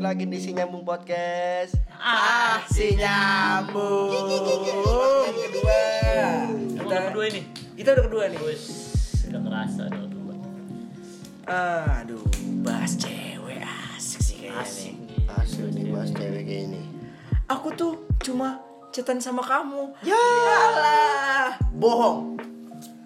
[0.00, 1.76] lagi di Si Nyambung Podcast.
[2.00, 4.08] Ah, si nyambung.
[4.32, 5.12] Kedua.
[6.72, 7.44] Kita udah kedua ini.
[7.76, 8.40] Kita udah kedua nih.
[8.40, 8.64] Wes,
[9.28, 10.34] udah kerasa udah kedua.
[12.00, 12.24] Aduh,
[12.64, 15.20] bahas cewek asik sih kayaknya Asik nih.
[15.36, 16.82] Asli nih bahas cewek kayak ini.
[17.52, 18.64] Aku tuh cuma
[18.96, 19.92] chatan sama kamu.
[20.00, 20.16] Ya
[20.80, 21.60] lah.
[21.76, 22.40] Bohong.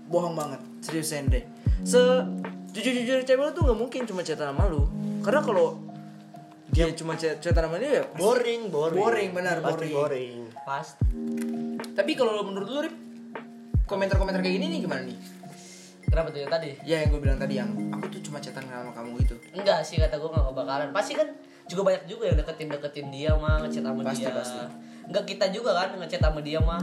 [0.06, 0.62] Bohong banget.
[0.78, 1.42] Seriusan deh.
[1.82, 1.98] Se
[2.70, 4.86] jujur-jujur cewek lu tuh nggak mungkin cuma chatan sama lu.
[5.26, 5.83] Karena kalau
[6.74, 8.98] dia cuma chat- chatan sama dia ya pasti- Boring, boring.
[8.98, 9.94] Boring, benar, Pasti boring.
[9.94, 10.36] boring.
[10.60, 10.86] Pas.
[11.94, 12.96] Tapi kalau menurut lu Rip,
[13.84, 15.18] komentar-komentar kayak gini nih gimana nih?
[16.04, 16.70] Kenapa tuh yang tadi?
[16.82, 19.34] Ya yang gue bilang tadi yang aku tuh cuma chatan sama kamu gitu.
[19.52, 20.88] Enggak sih kata gue gak kebakaran.
[20.90, 21.28] Pasti kan
[21.64, 24.30] juga banyak juga yang deketin deketin dia mah ngechat sama Pasti, dia.
[24.30, 24.58] pasti.
[25.04, 26.82] Enggak kita juga kan ngechat sama dia mah.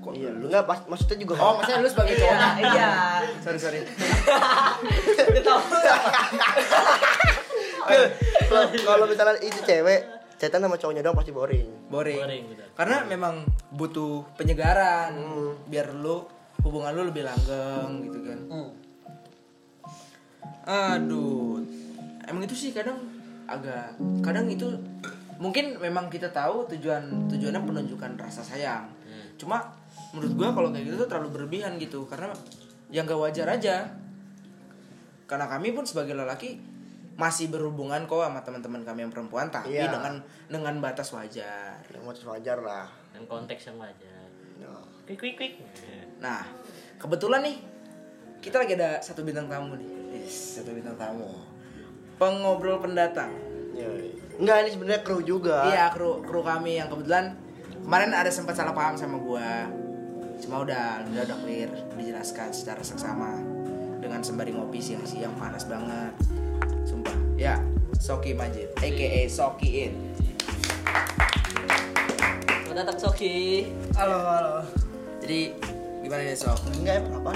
[0.00, 2.48] Kok Iya, lu enggak pas maksudnya juga Oh, maksudnya lu sebagai Iya, cowoknya?
[2.58, 2.88] iya.
[3.38, 3.80] Sorry, sorry.
[5.46, 5.60] Tahu.
[8.84, 10.00] kalau misalnya itu cewek
[10.40, 11.68] chatan sama cowoknya doang pasti boring.
[11.92, 12.16] Boring.
[12.16, 12.66] Boring, betul.
[12.72, 13.44] Karena memang
[13.76, 15.52] butuh penyegaran Hmm.
[15.68, 16.24] biar lu
[16.64, 18.38] hubungan lu lebih langgeng gitu kan.
[18.48, 18.70] Hmm.
[20.64, 21.60] Aduh.
[22.24, 22.96] Emang itu sih kadang
[23.44, 24.70] agak kadang itu
[25.36, 28.88] mungkin memang kita tahu tujuan tujuannya penunjukan rasa sayang.
[29.36, 29.76] Cuma
[30.16, 32.32] menurut gua kalau kayak gitu tuh terlalu berlebihan gitu karena
[32.88, 33.92] yang gak wajar aja.
[35.28, 36.58] Karena kami pun sebagai lelaki
[37.18, 39.92] masih berhubungan kok sama teman-teman kami yang perempuan tapi Iya.
[39.92, 41.82] dengan dengan batas wajar.
[41.90, 42.86] Yang mau wajar lah.
[43.12, 44.24] Dan konteks yang wajar.
[44.60, 44.72] Ya.
[45.04, 45.54] Quick quick quick.
[46.22, 46.46] Nah,
[47.00, 47.56] kebetulan nih
[48.40, 49.88] kita lagi ada satu bintang tamu nih.
[50.24, 51.28] Yes, satu bintang tamu.
[52.16, 53.32] Pengobrol pendatang.
[53.76, 53.88] Ya.
[54.40, 55.68] Enggak ini sebenarnya kru juga.
[55.68, 57.36] Iya, kru kru kami yang kebetulan
[57.84, 59.68] kemarin ada sempat salah paham sama gua.
[60.40, 61.68] Cuma udah udah udah clear
[62.00, 63.36] dijelaskan secara seksama
[64.00, 66.39] dengan sembari ngopi siang-siang panas banget.
[67.40, 67.56] Ya,
[67.96, 70.12] Soki Majid, aka Soki In.
[72.68, 73.64] Selamat datang Soki.
[73.96, 74.54] Halo, halo.
[75.24, 75.56] Jadi
[76.04, 76.68] gimana nih Sok?
[76.76, 77.32] Enggak apa?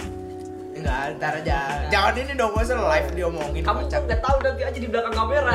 [0.76, 1.88] Enggak, ntar aja.
[1.88, 3.64] Jangan ini dong, masa live diomongin.
[3.64, 4.04] Kamu kocak.
[4.04, 5.53] nggak tahu nanti aja di belakang kamera.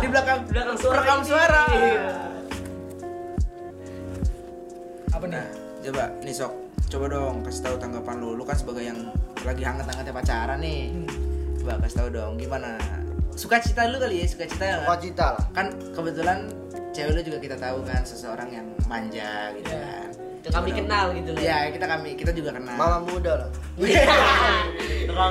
[0.00, 1.62] di belakang Di belakang suara rekam suara.
[1.68, 2.00] Iya.
[5.12, 5.46] Apa nih?
[5.84, 6.52] coba nih sok,
[6.88, 8.32] coba dong kasih tahu tanggapan lu.
[8.32, 9.12] Lu kan sebagai yang
[9.44, 10.88] lagi hangat-hangatnya pacaran nih.
[11.60, 12.80] Coba kasih tahu dong gimana.
[13.40, 15.00] Suka cita lu kali ya, suka cita Suka nggak?
[15.00, 15.44] cita lah.
[15.56, 16.38] Kan kebetulan
[16.92, 19.80] cewek lu juga kita tahu kan seseorang yang manja gitu Iya.
[19.80, 20.08] kan.
[20.44, 21.40] Itu kami kenal gitu loh.
[21.40, 22.76] Ya kita kami kita juga kenal.
[22.76, 23.48] Mama muda lah.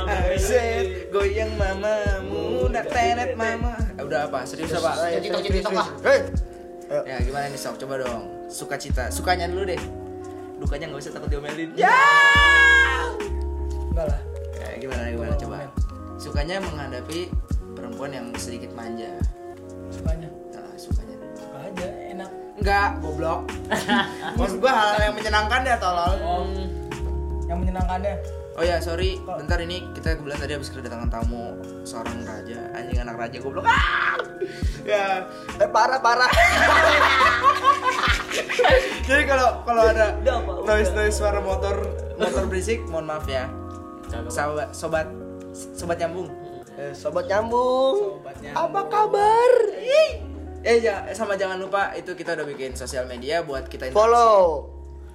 [0.10, 3.78] Aset, goyang mamamu, nak tenet mama.
[3.94, 4.42] Eh, udah apa?
[4.42, 4.98] Serius apa?
[5.14, 5.88] Cita-cita serius, lah.
[6.02, 7.02] Ayo.
[7.06, 8.26] Ya gimana nih sok, coba dong.
[8.50, 9.82] Suka cita, sukanya dulu deh.
[10.58, 11.70] Dukanya nggak usah takut diomelin.
[11.78, 11.94] Ya.
[13.86, 14.22] Enggak lah.
[14.58, 15.58] Ya, gimana gimana coba.
[16.18, 17.30] Sukanya menghadapi
[17.80, 19.08] perempuan yang sedikit manja.
[19.88, 20.28] Sukanya.
[20.52, 21.16] Nah, sukanya.
[21.34, 22.32] Suka aja, enak.
[22.60, 23.48] Enggak, goblok.
[24.38, 26.14] Maksud gua hal yang menyenangkan ya tolol.
[26.20, 26.44] Oh,
[27.48, 28.20] yang menyenangkannya.
[28.60, 31.56] Oh ya, sorry, bentar ini kita kebetulan tadi habis kedatangan tamu
[31.88, 33.64] seorang raja, anjing anak raja goblok.
[33.64, 34.20] Ah!
[34.84, 35.24] Ya,
[35.64, 36.28] Eh parah parah.
[39.08, 40.20] jadi kalau kalau ada
[40.68, 41.88] noise noise suara motor
[42.20, 43.48] motor berisik, mohon maaf ya.
[44.12, 44.28] Cakep.
[44.76, 45.08] Sobat
[45.56, 45.98] sobat
[46.96, 47.96] sobat nyambung.
[47.96, 48.64] Eh, sobat nyambung.
[48.64, 49.52] Apa kabar?
[50.60, 53.96] Eh ya, sama jangan lupa itu kita udah bikin sosial media buat kita interaksi.
[53.96, 54.68] Follow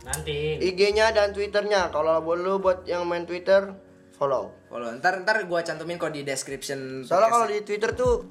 [0.04, 0.60] Nanti.
[0.60, 1.88] IG-nya dan Twitternya.
[1.88, 3.72] Kalau lu buat yang main Twitter,
[4.16, 4.52] follow.
[4.69, 4.92] Follow.
[5.00, 7.04] Ntar ntar gua cantumin kok di description.
[7.04, 8.25] Soalnya kalau di Twitter tuh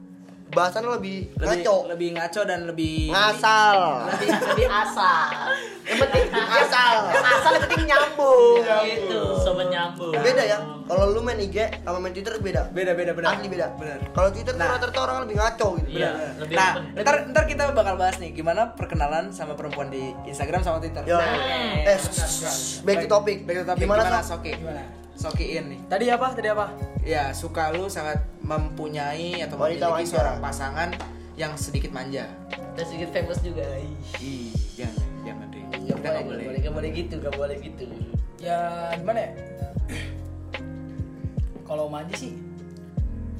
[0.53, 3.77] bahasannya lebih, lebih ngaco, lebih ngaco dan lebih ngasal.
[4.13, 5.29] Lebih lebih asal.
[5.83, 6.95] Yang penting Asal.
[7.11, 8.55] Asal yang penting nyambung.
[8.83, 9.19] gitu.
[9.37, 10.13] Sobat nyambung.
[10.15, 10.57] Beda ya.
[10.83, 12.67] Kalau lu main IG sama main Twitter beda.
[12.69, 13.35] beda beda benar.
[13.35, 13.67] Asli beda.
[13.75, 13.99] Benar.
[14.09, 14.71] Kalau Twitter tuh Nah.
[14.73, 15.89] rata-rata orang lebih ngaco gitu.
[15.93, 16.35] Iya, Benar.
[16.39, 20.79] lebih Nah, ntar ntar kita bakal bahas nih gimana perkenalan sama perempuan di Instagram sama
[20.79, 21.03] Twitter.
[21.03, 21.19] Yo.
[21.19, 21.83] Nah.
[21.85, 21.97] Eh,
[22.81, 23.37] back to topic.
[23.43, 23.83] Back to topic.
[23.83, 24.39] Gimana, Gimana, Sok?
[24.39, 24.51] Soki?
[24.55, 24.83] Gimana?
[25.13, 25.79] Sokiin nih.
[25.85, 26.27] Tadi apa?
[26.31, 26.65] Tadi apa?
[27.03, 30.89] Ya, suka lu sangat mempunyai atau memiliki seorang pasangan
[31.35, 32.25] yang sedikit manja.
[32.73, 33.61] Dan sedikit famous juga.
[34.17, 34.49] Ih.
[36.03, 36.45] Boleh, nggak gak boleh.
[36.45, 37.83] boleh, gak boleh gitu, gak boleh gitu.
[38.37, 38.59] Ya
[38.93, 39.29] gimana ya?
[41.63, 42.33] Kalau manja sih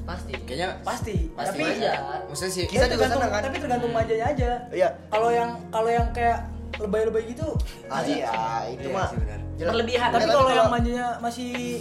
[0.04, 0.36] Pasti.
[0.36, 1.16] Kayaknya pasti.
[1.32, 1.96] pasti Tapi ya.
[2.28, 3.42] Maksudnya sih Kita ya juga tergantung- senang kan?
[3.42, 4.50] Tapi tergantung manjanya aja.
[4.68, 4.88] Iya.
[5.08, 6.38] Kalau yang kalau yang kayak
[6.76, 7.48] lebay-lebay gitu,
[7.88, 8.28] Ah, iya,
[8.68, 9.08] itu Iya mah.
[9.56, 9.72] jelas.
[9.72, 10.08] Berlebihan.
[10.12, 11.80] tapi kalau yang manjanya masih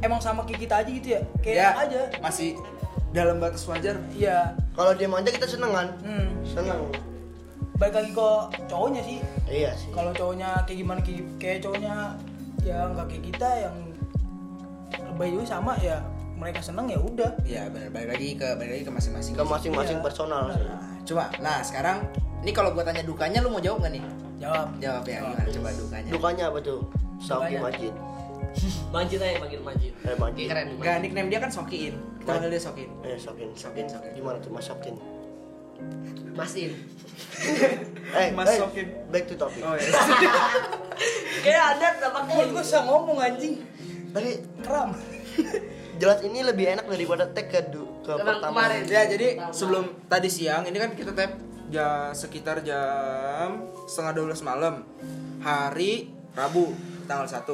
[0.00, 2.00] emang sama kayak kita aja gitu ya, kayak ya, enak aja.
[2.22, 2.48] masih
[3.12, 3.96] dalam batas wajar.
[4.10, 4.56] Iya.
[4.72, 5.88] Kalau dia manja kita seneng kan?
[6.00, 6.28] Hmm.
[6.46, 6.80] Seneng.
[7.74, 8.28] Balik lagi ke
[8.70, 9.18] cowoknya sih.
[9.50, 9.90] Iya sih.
[9.90, 11.94] Kalau cowoknya kayak gimana kayak, kayak cowoknya
[12.64, 13.76] ya nggak kayak kita yang
[15.12, 16.00] lebay juga sama ya
[16.34, 17.88] mereka seneng ya udah Iya, benar.
[17.94, 19.32] Balik lagi ke balik lagi ke masing-masing.
[19.34, 20.04] Ke masing-masing Iya.
[20.04, 20.64] personal sih.
[20.64, 22.00] Nah, Coba, nah sekarang
[22.40, 24.02] ini kalau gua tanya dukanya lu mau jawab gak nih?
[24.40, 24.68] Jawab.
[24.80, 25.44] Jawab ya, gimana?
[25.52, 26.10] Coba dukanya.
[26.10, 26.80] Dukanya apa tuh?
[27.20, 27.54] Sauki.
[27.60, 27.94] Majid.
[28.94, 29.92] Manjin aja panggil manjin.
[30.06, 30.14] Eh.
[30.14, 30.66] Kayak keren.
[30.78, 31.94] Enggak, nickname dia kan Sokiin.
[32.22, 32.90] Kita panggil dia Sokiin.
[33.02, 33.48] Eh, Sokin.
[33.58, 34.10] Sokin, Sokin.
[34.14, 34.94] Gimana tuh Mas Sokin?
[36.34, 36.70] Masin.
[38.14, 38.86] Eh, Mas eh, Sokin.
[39.10, 39.58] Back to topic.
[39.66, 39.90] Oh iya.
[41.44, 42.30] Kayak ada namanya.
[42.30, 43.58] Mulut gue bisa ngomong anjing.
[44.14, 44.30] Tadi
[44.62, 44.94] Kram.
[46.00, 48.54] jelas ini lebih enak daripada tag ke du- ke pertama.
[48.54, 48.86] kemarin.
[48.86, 51.34] Ya, jadi sebelum tadi siang ini kan kita tap
[51.74, 54.86] ya sekitar jam setengah 12 malam.
[55.42, 56.70] Hari Rabu
[57.10, 57.50] tanggal 1.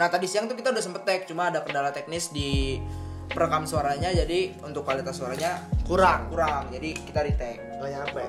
[0.00, 2.80] Nah, tadi siang tuh kita udah sempet tag, cuma ada kendala teknis di
[3.28, 6.28] perekam suaranya jadi untuk kualitas suaranya Kurang.
[6.28, 6.68] kurang.
[6.68, 7.60] Jadi kita retake.
[7.78, 8.24] Gak nyampe.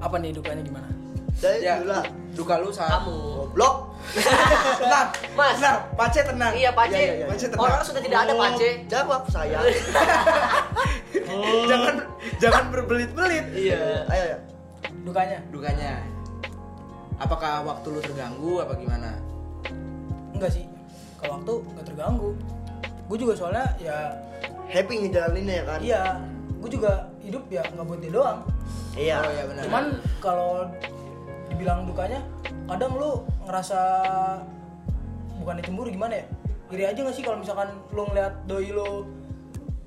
[0.00, 0.88] Apa nih dukanya gimana?
[1.34, 2.04] Dari Ya, dulu lah.
[2.32, 3.16] duka lu saat Kamu.
[3.42, 3.74] Goblok.
[4.80, 5.56] tenang, Mas.
[5.58, 6.52] tenang, Pace tenang.
[6.54, 6.92] Iya, Pace.
[6.92, 7.26] Iya, iya, iya.
[7.26, 7.60] Pace tenang.
[7.60, 8.68] Orang sudah tidak ada, Pace.
[8.86, 9.58] Jawab saya.
[11.70, 11.94] jangan
[12.38, 13.44] jangan berbelit-belit.
[13.52, 14.06] Iya.
[14.08, 14.38] Ayo ya.
[15.02, 15.38] Dukanya?
[15.50, 15.92] Dukanya.
[17.16, 19.10] Apakah waktu lu terganggu apa gimana?
[20.32, 20.64] Enggak sih.
[21.18, 22.30] Kalau waktu nggak terganggu.
[23.08, 24.12] Gue juga soalnya ya
[24.72, 25.78] Happy ngejalaninnya ya kan?
[25.84, 26.02] iya.
[26.58, 28.38] Gue juga hidup ya nggak buat dia doang.
[28.96, 29.16] Iya.
[29.20, 29.62] Oh iya benar.
[29.68, 29.84] Cuman
[30.18, 30.52] kalau
[31.52, 32.20] dibilang dukanya,
[32.66, 33.80] kadang lu ngerasa
[35.40, 36.26] bukan cemburu gimana ya?
[36.72, 39.06] Iri aja gak sih kalau misalkan lu ngeliat doi lu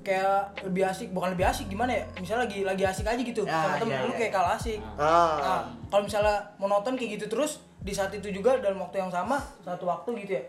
[0.07, 2.05] kayak lebih asik, bukan lebih asik gimana ya?
[2.21, 4.19] Misalnya lagi lagi asik aja gitu, Ya, sama temen iya, lu iya.
[4.23, 4.79] kayak kalah asik.
[4.95, 5.35] Ah.
[5.35, 5.61] Nah,
[5.91, 9.83] kalau misalnya monoton kayak gitu terus di saat itu juga dalam waktu yang sama, satu
[9.83, 10.43] waktu gitu ya.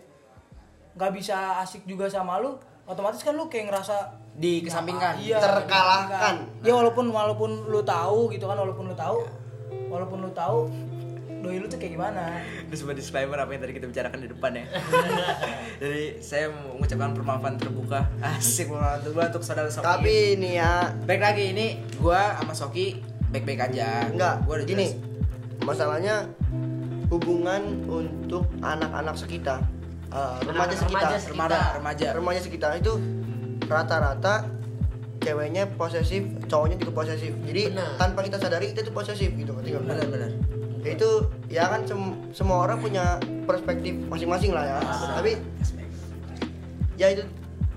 [0.95, 3.97] Nggak bisa asik juga sama lu, otomatis kan lu kayak ngerasa
[4.35, 5.19] dikesampingkan.
[5.19, 6.35] Iya, Terkalahkan.
[6.63, 9.27] Ya walaupun walaupun lu tahu gitu kan, walaupun lu tahu,
[9.91, 10.71] walaupun lu tahu
[11.39, 12.43] doi lu tuh kayak gimana.
[12.67, 14.65] Itu sebuah disclaimer apa yang tadi kita bicarakan di depan ya.
[15.83, 18.11] Jadi saya mengucapkan permaafan terbuka.
[18.19, 19.99] Asik permaafan terbuka untuk saudara-saudara.
[19.99, 21.67] Tapi ini ya baik lagi ini
[21.99, 22.99] gua sama Soki
[23.31, 24.11] baik-baik aja.
[24.11, 24.87] enggak Gua udah gini.
[24.91, 25.63] jelas.
[25.63, 26.27] Masalahnya
[27.09, 29.63] hubungan untuk anak-anak sekitar.
[30.09, 31.09] Eh, remaja sekitar.
[31.11, 32.07] remaja Remaja, remaja.
[32.13, 32.93] Remaja sekitar itu
[33.65, 34.49] rata-rata
[35.19, 37.35] ceweknya posesif, cowoknya juga posesif.
[37.43, 37.89] Jadi Benar.
[37.97, 39.85] tanpa kita sadari kita tuh posesif gitu, nggak?
[39.85, 40.31] Benar-benar.
[40.79, 41.11] Ya itu
[41.49, 44.79] ya kan sem- semua orang punya perspektif masing-masing lah ya.
[45.13, 45.37] Tapi
[46.97, 47.23] ya itu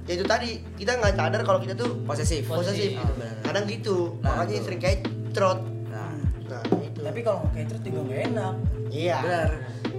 [0.04, 2.45] ya itu tadi kita nggak sadar kalau kita tuh Posesif.
[2.45, 3.13] posesif Oh, gitu.
[3.16, 3.36] benar.
[3.42, 3.95] Kadang gitu.
[4.18, 4.66] Nah, Makanya betul.
[4.66, 4.98] sering kayak
[5.31, 5.60] cerot.
[5.88, 6.13] Nah,
[6.48, 7.00] Nah, itu.
[7.01, 8.54] Tapi kalau kayak terus juga gak enak.
[8.89, 9.18] iya.
[9.19, 9.50] benar.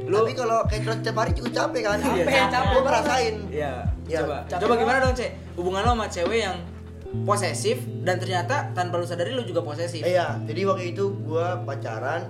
[0.03, 1.99] Lu Tapi kalau kayak cerot tiap hari juga capek kan?
[2.03, 3.35] Iya, Capek, capek Gue ngerasain.
[3.49, 3.73] Iya.
[4.11, 4.37] Iya, Coba.
[4.51, 5.31] capek Coba gimana dong, Cek?
[5.55, 6.57] Hubungan lo sama cewek yang
[7.29, 10.01] posesif dan ternyata tanpa lu sadari lu juga posesif.
[10.03, 12.25] Iya, jadi waktu itu gue pacaran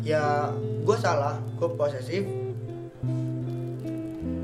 [0.00, 0.48] Ya
[0.84, 2.24] gue salah, gue posesif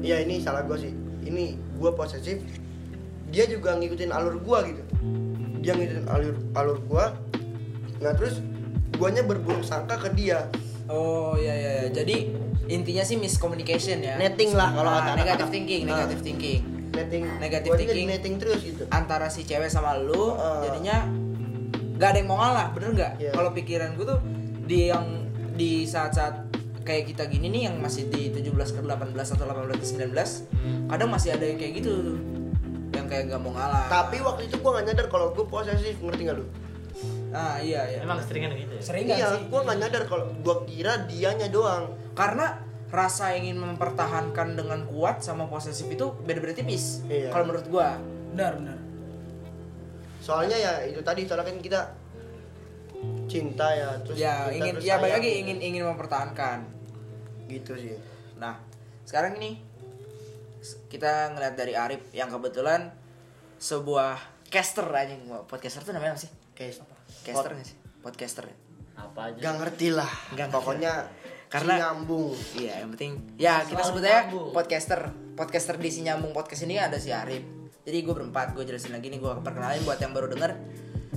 [0.01, 0.93] Iya ini salah gue sih
[1.25, 2.41] Ini gue posesif
[3.29, 4.83] Dia juga ngikutin alur gue gitu
[5.61, 7.05] Dia ngikutin alur alur gue
[8.01, 8.41] Nah terus
[8.97, 10.49] guanya berburuk sangka ke dia
[10.91, 11.71] Oh iya iya.
[11.79, 11.89] iya.
[11.93, 12.17] Jadi
[12.67, 14.15] intinya sih miscommunication ya.
[14.17, 15.91] Netting lah kalau Nah, kata negative thinking, Nah.
[15.97, 16.61] negative thinking.
[16.91, 18.07] Netting Negative thinking.
[18.09, 20.59] netting terus gitu Antara si cewek sama lu Heeh.
[20.67, 21.07] jadinya
[21.95, 23.13] nggak ada yang mau ngalah, bener nggak?
[23.19, 23.31] Iya.
[23.31, 24.21] Kalau pikiran gue tuh
[24.65, 25.07] di yang
[25.53, 26.51] di saat-saat
[26.81, 28.97] kayak kita gini nih yang masih di 17 ke 18
[29.31, 30.49] atau 18 ke 19
[30.89, 32.17] kadang masih ada yang kayak gitu
[32.91, 36.23] yang kayak nggak mau ngalah Tapi waktu itu gue gak nyadar kalau gue posesif Ngerti
[36.25, 36.47] gak lu?
[37.31, 38.83] Ah iya iya Emang seringan gitu ya?
[38.83, 39.43] Sering gak Iya, sih?
[39.47, 42.59] gue gak nyadar kalau gue kira dianya doang karena
[42.91, 47.31] rasa ingin mempertahankan dengan kuat sama posesif itu beda-beda tipis Iya.
[47.31, 47.95] kalau menurut gua
[48.31, 48.79] Benar, benar.
[50.19, 51.81] soalnya ya itu tadi soalnya kan kita
[53.25, 55.17] cinta ya terus ya kita ingin terus ya baik sayang.
[55.17, 56.59] lagi ingin ingin mempertahankan
[57.47, 57.97] gitu sih
[58.37, 58.59] nah
[59.03, 59.63] sekarang ini
[60.87, 62.91] kita ngeliat dari Arif yang kebetulan
[63.57, 66.75] sebuah caster anjing podcaster tuh namanya apa sih kayak
[67.23, 68.57] caster nggak sih podcaster ya?
[68.97, 69.39] Apa aja?
[69.39, 70.53] gak ngerti lah ngerti.
[70.53, 70.93] pokoknya
[71.49, 74.49] Karena- si nyambung Iya, yang penting ya kita Selalu sebut aja nyambung.
[74.53, 75.01] podcaster.
[75.33, 77.43] Podcaster di si nyambung podcast ini ada si Arif.
[77.81, 80.53] Jadi gue berempat, gue jelasin lagi nih gue perkenalin buat yang baru denger.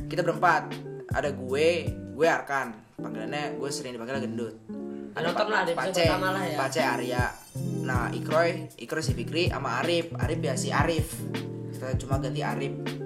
[0.08, 0.72] Kita berempat.
[1.12, 1.68] Ada gue,
[2.16, 2.72] gue Arkan.
[2.96, 4.56] Panggilannya gue sering dipanggil gendut.
[5.14, 6.58] Nonton lah, Pace, lah ya.
[6.58, 7.24] Pace Arya.
[7.84, 10.16] Nah, Ikroy, Ikroy si Fikri sama Arif.
[10.16, 11.14] Arif ya si Arif.
[11.70, 13.03] Kita cuma ganti Arif.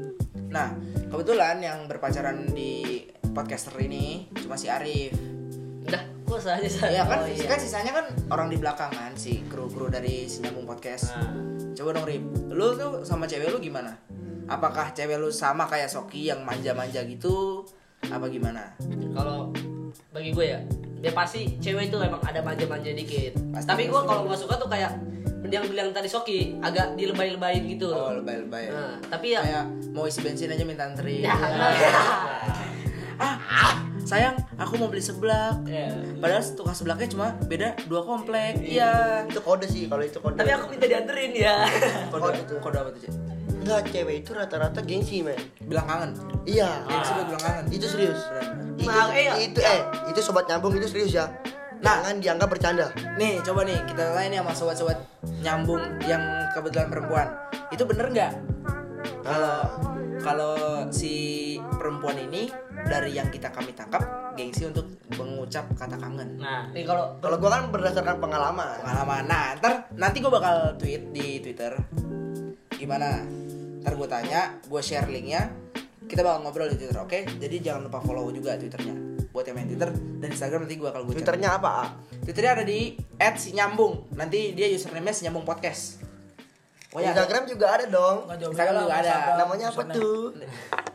[0.47, 0.71] Nah,
[1.07, 5.13] kebetulan yang berpacaran di podcaster ini cuma si Arif.
[5.83, 6.89] Udah, kok saja saja.
[6.89, 7.45] Iya kan, Oh, iya.
[7.45, 11.11] kan sisanya kan orang di belakang kan si kru-kru dari si nyambung podcast.
[11.13, 11.31] Nah,
[11.73, 13.93] Coba dong Rip, lu tuh sama cewek lu gimana?
[14.47, 17.61] Apakah cewek lu sama kayak Soki yang manja-manja gitu?
[18.09, 18.73] Apa gimana?
[19.13, 19.53] kalau
[20.09, 20.59] bagi gue ya,
[20.97, 23.37] dia pasti cewek itu emang ada manja-manja dikit.
[23.51, 24.91] Pasti, Tapi gue kalau nggak suka tuh kayak
[25.47, 27.87] yang bilang tadi Soki agak dilebay-lebayin gitu.
[27.87, 28.67] Oh lebay-lebay.
[28.67, 31.23] Nah, tapi ya Kayak mau isi bensin aja minta antri.
[31.23, 31.31] Ya,
[33.17, 33.37] ah
[34.03, 35.89] sayang aku mau beli seblak Iya.
[36.21, 40.37] padahal tukang seblaknya cuma beda dua komplek iya Itu kode sih kalau itu kode.
[40.37, 41.65] Tapi aku minta dianterin ya.
[42.07, 43.13] kode Kode kode apa tuh cek
[43.67, 45.35] Enggak, cewek itu rata-rata gengsi, men.
[45.61, 46.11] bilang kangen
[46.43, 46.87] Iya.
[46.87, 48.19] gengsi buat bilang kangen Itu serius.
[48.77, 51.27] Itu, Nah, eh, itu eh itu sobat nyambung itu serius ya.
[51.77, 51.99] Nah.
[51.99, 52.87] Jangan dianggap bercanda.
[53.13, 54.97] nih coba nih kita lain nih sama sobat-sobat
[55.41, 57.27] nyambung yang kebetulan perempuan
[57.67, 58.31] itu bener nggak
[59.21, 59.57] kalau
[60.17, 60.55] kalau
[60.89, 61.13] si
[61.71, 64.01] perempuan ini dari yang kita kami tangkap
[64.33, 68.77] gengsi untuk mengucap kata kangen Nah, nih kalau Kalau gua kan berdasarkan pengalaman.
[68.79, 71.73] pengalaman nah ntar nanti gue bakal tweet di twitter
[72.71, 73.21] gimana
[73.87, 75.47] ntar gue tanya gue share linknya
[76.11, 79.67] kita bakal ngobrol di twitter oke jadi jangan lupa follow juga twitternya buat yang main
[79.71, 81.69] twitter dan instagram nanti gue bakal gue Twitternya apa?
[81.71, 81.85] A?
[82.27, 86.03] twitternya ada di @sinyambung nanti dia username nya sinyambung podcast
[86.95, 88.31] Oh ya, Instagram juga ada dong.
[88.31, 89.11] Instagram juga ada.
[89.11, 90.23] Instagram, Namanya apa tuh?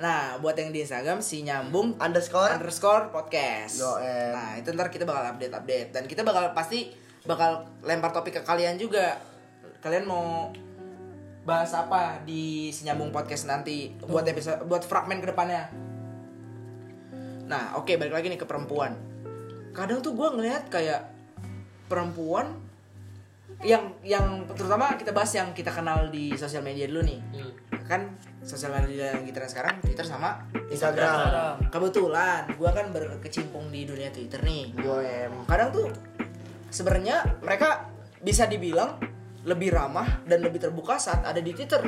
[0.01, 2.59] Nah, buat yang di Instagram si nyambung Underscore.
[2.59, 3.77] underscore podcast.
[3.77, 4.33] Yoem.
[4.33, 6.91] Nah, itu ntar kita bakal update update dan kita bakal pasti
[7.29, 9.21] bakal lempar topik ke kalian juga.
[9.85, 10.49] Kalian mau
[11.43, 15.67] bahas apa di si nyambung podcast nanti buat episode buat fragmen ke depannya.
[17.47, 18.95] Nah, oke balik lagi nih ke perempuan.
[19.75, 21.11] Kadang tuh gue ngelihat kayak
[21.91, 22.55] perempuan
[23.61, 27.53] yang yang terutama kita bahas yang kita kenal di sosial media dulu nih Hmm.
[27.85, 28.01] kan
[28.41, 30.41] sosial media yang kita sekarang Twitter sama
[30.73, 31.05] Instagram.
[31.05, 31.55] Instagram.
[31.69, 35.45] kebetulan gue kan berkecimpung di dunia Twitter nih Yoem.
[35.45, 35.87] kadang tuh
[36.73, 38.97] sebenarnya mereka bisa dibilang
[39.43, 41.83] lebih ramah dan lebih terbuka saat ada di Twitter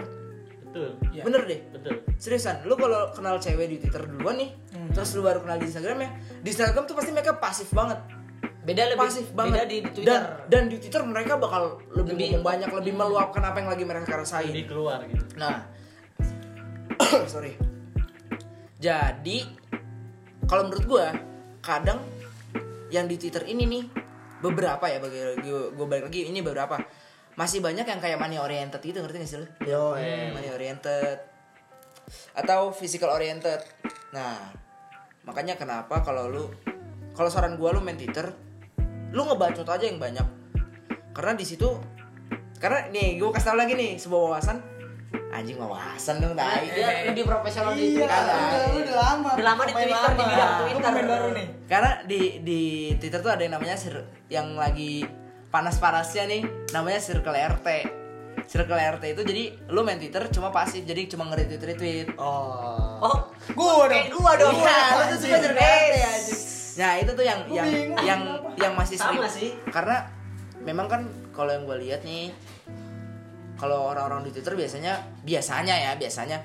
[0.64, 0.98] Betul.
[1.08, 1.22] Iya.
[1.22, 1.94] bener deh Betul.
[2.16, 4.50] seriusan lu kalau kenal cewek di Twitter duluan nih
[4.90, 6.10] terus lu baru kenal di Instagram ya
[6.42, 8.00] di Instagram tuh pasti mereka pasif banget
[8.64, 10.08] Beda lebih pasif beda banget di Twitter.
[10.08, 14.16] dan dan di Twitter mereka bakal lebih, Lebih- banyak lebih meluapkan apa yang lagi mereka
[14.16, 15.20] rasain Lebih keluar gitu.
[15.36, 15.68] Nah,
[17.28, 17.60] sorry.
[18.80, 19.44] Jadi,
[20.44, 21.06] kalau menurut gua,
[21.60, 22.00] kadang
[22.88, 23.84] yang di Twitter ini nih
[24.40, 26.76] beberapa ya bagi gue balik lagi ini beberapa
[27.34, 29.46] masih banyak yang kayak money oriented gitu ngerti gak sih lu?
[29.64, 30.32] Yoem.
[30.32, 31.18] Money oriented
[32.32, 33.58] atau physical oriented.
[34.12, 34.52] Nah,
[35.22, 36.44] makanya kenapa kalau lu
[37.12, 38.30] kalau saran gua lu main Twitter,
[39.10, 40.26] lu ngebacot aja yang banyak.
[41.10, 41.66] Karena di situ
[42.58, 44.56] karena nih gue kasih tau lagi nih sebuah wawasan
[45.34, 46.70] anjing wawasan dong tai.
[46.70, 48.22] dia lebih profesional di Iya, Twitter.
[48.22, 49.28] udah, udah lama.
[49.34, 50.92] Udah lama di Twitter, di bidang Lu Twitter.
[51.04, 51.46] baru nih.
[51.66, 52.60] Karena di di
[52.96, 53.76] Twitter tuh ada yang namanya
[54.30, 55.02] yang lagi
[55.54, 56.42] panas-panasnya nih
[56.74, 57.68] namanya circle RT.
[58.44, 62.08] Circle RT itu jadi lu main Twitter cuma pasif jadi cuma nge-retweet retweet.
[62.18, 62.98] Oh.
[62.98, 63.16] Oh,
[63.54, 64.10] Gua dong.
[64.10, 64.50] gua dong.
[64.50, 66.40] Iya, lu tuh suka circle RT anjing.
[66.74, 68.20] Nah, itu tuh yang yang bingung yang
[68.58, 69.30] yang masih Sama sering.
[69.30, 69.50] sih.
[69.70, 70.10] Karena
[70.60, 72.34] memang kan kalau yang gue lihat nih
[73.54, 76.42] kalau orang-orang di Twitter biasanya biasanya ya, biasanya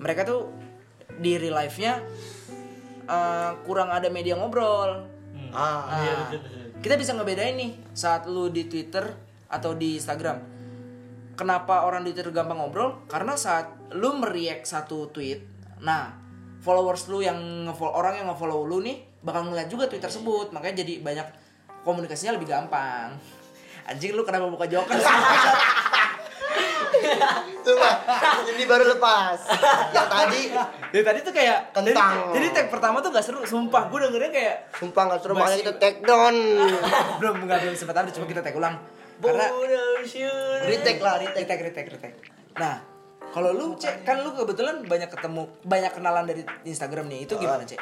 [0.00, 0.48] mereka tuh
[1.20, 2.00] di real life-nya
[3.04, 5.04] eh, kurang ada media ngobrol.
[5.52, 5.84] Ah.
[5.84, 6.61] Nah, Iya, betul, betul.
[6.82, 9.06] Kita bisa ngebedain nih saat lu di Twitter
[9.46, 10.42] atau di Instagram.
[11.38, 13.06] Kenapa orang di Twitter gampang ngobrol?
[13.06, 15.46] Karena saat lu mereact satu tweet,
[15.78, 16.10] nah
[16.58, 17.38] followers lu yang
[17.70, 21.30] ngefollow orang yang ngefollow lu nih bakal ngeliat juga tweet tersebut, makanya jadi banyak
[21.86, 23.14] komunikasinya lebih gampang.
[23.86, 24.98] Anjing lu kenapa buka joker
[27.62, 27.70] sih?
[27.72, 27.90] Coba.
[28.50, 29.38] Ini baru lepas.
[29.94, 30.42] Yang tadi
[30.92, 32.14] Dari tadi tuh kayak jadi, Kentang.
[32.36, 35.72] jadi tag pertama tuh gak seru, sumpah gue dengernya kayak sumpah nggak seru makanya kita
[35.80, 36.34] take down.
[37.22, 38.76] belum nggak belum sempat ada coba kita tag ulang
[39.22, 39.46] karena
[40.66, 41.46] Retake lah, retake.
[41.46, 42.16] retake retake retake
[42.58, 42.82] nah
[43.32, 47.64] kalau lu cek kan lu kebetulan banyak ketemu banyak kenalan dari Instagram nih itu gimana
[47.64, 47.80] cek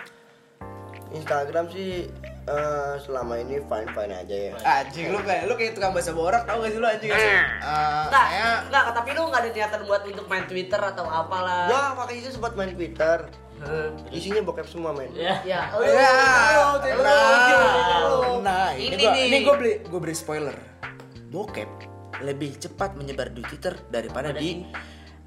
[1.10, 2.06] Instagram sih
[2.50, 4.52] eh, selama ini fine fine aja ya.
[4.60, 8.04] anjing lu kayak lu kayak tukang bahasa borak tau gak sih lu anjing anjing Eh,
[8.10, 11.64] Nggak, saya nggak, tapi lu nggak ada niatan buat untuk main Twitter atau apalah.
[11.66, 13.18] Gua pakai itu sempat main Twitter.
[13.60, 13.92] Hmm.
[14.08, 15.12] Isinya bokep semua men.
[15.12, 15.68] Ya, ya.
[15.70, 16.80] Oh, ya.
[16.80, 17.04] Twitter.
[17.04, 19.24] Nah, nah, ini, Ini gua, nih.
[19.28, 20.56] ini gue beli gue beri spoiler.
[21.28, 21.68] Bokep
[22.20, 24.64] lebih cepat menyebar di Twitter daripada di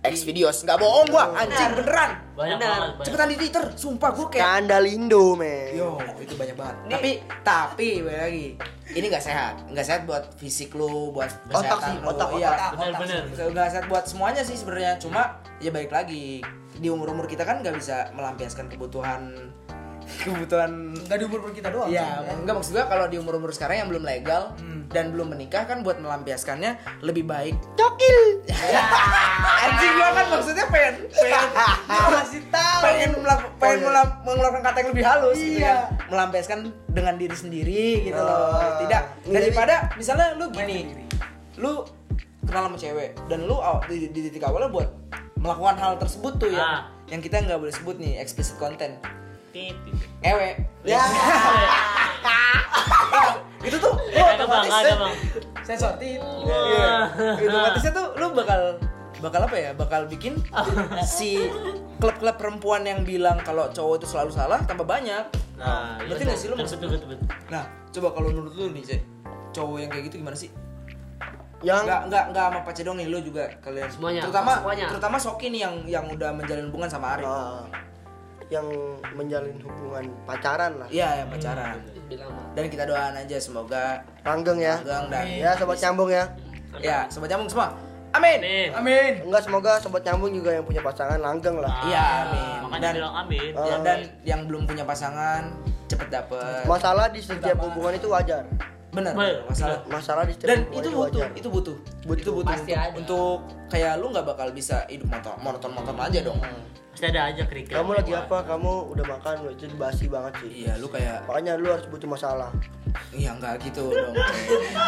[0.03, 0.61] X videos.
[0.61, 2.11] Nggak bohong gua, anjing beneran.
[2.33, 2.69] Banyak Benar.
[2.69, 2.91] banget.
[2.93, 3.05] banyak.
[3.05, 5.71] Cepetan di Twitter, sumpah gue kayak Skandalindo men.
[5.71, 6.75] Yo, itu banyak banget.
[6.89, 8.45] Tapi tapi balik lagi,
[8.91, 9.53] ini nggak sehat.
[9.69, 12.05] Nggak sehat buat fisik lu, buat Otak sih, lu.
[12.05, 12.49] otak, Iya.
[12.49, 12.71] otak.
[12.75, 13.21] Bener-bener.
[13.47, 14.97] Nggak sehat buat semuanya sih sebenarnya.
[14.97, 15.21] Cuma
[15.57, 16.41] ya baik lagi
[16.73, 19.29] di umur umur kita kan nggak bisa melampiaskan kebutuhan
[20.15, 21.87] kebutuhan Enggak di umur kita doang.
[21.87, 22.35] Iya, sih.
[22.35, 24.85] enggak maksud gua kalau di umur-umur sekarang yang belum legal Hmm.
[24.87, 27.55] dan belum menikah kan buat melampiaskannya lebih baik.
[27.73, 28.17] Cokil.
[29.63, 31.43] Anjing gua kan maksudnya pengen pengen
[31.83, 32.79] Gua kasih tahu.
[32.81, 33.87] pengen melak- pengen Oh, iya.
[33.87, 35.67] melam- mengeluarkan kata yang lebih halus gitu Iya.
[35.67, 35.77] kan.
[36.09, 38.23] Melampiaskan dengan diri sendiri gitu Oh.
[38.23, 38.77] loh.
[38.79, 40.79] Tidak Jadi- daripada misalnya lu gini.
[41.55, 41.85] Lu
[42.43, 44.89] kenal sama cewek dan lu aw- di, di titik awalnya buat
[45.35, 46.79] melakukan hal tersebut tuh ya Ah.
[47.05, 48.95] yang kita nggak boleh sebut nih explicit content
[49.53, 49.77] tit
[50.21, 50.99] ewe Ya.
[53.63, 55.13] itu tuh lu Kagak bang, otomatis kagak bang.
[55.63, 56.91] sensor tit Iya.
[57.39, 58.61] Otomatisnya tuh lu bakal
[59.21, 59.71] bakal apa ya?
[59.71, 60.35] Bakal bikin
[61.01, 61.39] si
[61.95, 65.23] klub-klub perempuan yang bilang kalau cowok itu selalu salah tambah banyak.
[65.55, 67.23] Nah, Ngerti nggak sih lu betul, betul, betul.
[67.47, 69.01] Nah, coba kalau menurut lu nih, Cek.
[69.53, 70.51] Cowok yang kayak gitu gimana sih?
[71.63, 73.87] Yang Enggak enggak enggak sama Pace dong nih, lu juga kalian.
[73.87, 74.85] Semuanya, Terutama semuanya.
[74.91, 77.23] terutama Soki nih yang yang udah menjalin hubungan sama Arif.
[77.23, 77.63] ah,
[78.53, 78.67] yang
[79.11, 80.87] menjalin hubungan pacaran lah.
[80.87, 81.81] Iya, yang pacaran.
[82.05, 84.77] bilang Dan kita doain aja semoga Langgeng ya.
[84.77, 86.23] langgeng dan Ya sobat nyambung ya.
[86.77, 87.73] ya sobat nyambung semua.
[88.13, 88.37] Amin.
[88.39, 88.69] Amin.
[88.71, 91.73] amin Enggak semoga sobat nyambung juga yang punya pasangan langgeng lah.
[91.83, 92.55] Iya, amin.
[92.63, 93.49] Makanya Dan- bilang amin.
[93.51, 95.49] Ya, dan yang belum punya pasangan
[95.83, 96.61] cepet dapet.
[96.63, 98.45] Masalah di setiap hubungan itu wajar.
[98.93, 99.81] Bener, Bener, masalah.
[99.89, 101.27] Masalah di setiap Dan hubungan itu butuh, wajar.
[101.33, 102.21] itu butuh, Butuh.
[102.21, 102.93] itu butuh Pasti untuk, ada.
[102.93, 106.37] untuk kayak lu nggak bakal bisa hidup monoton, monoton monoton aja dong.
[106.93, 107.73] Pasti ada aja kerikil.
[107.73, 108.37] Kamu lagi apa?
[108.43, 109.33] Kamu udah makan?
[109.49, 110.49] Itu basi banget sih.
[110.61, 112.53] Iya, lu kayak, Makanya lu harus butuh masalah.
[113.09, 114.13] iya nggak gitu dong.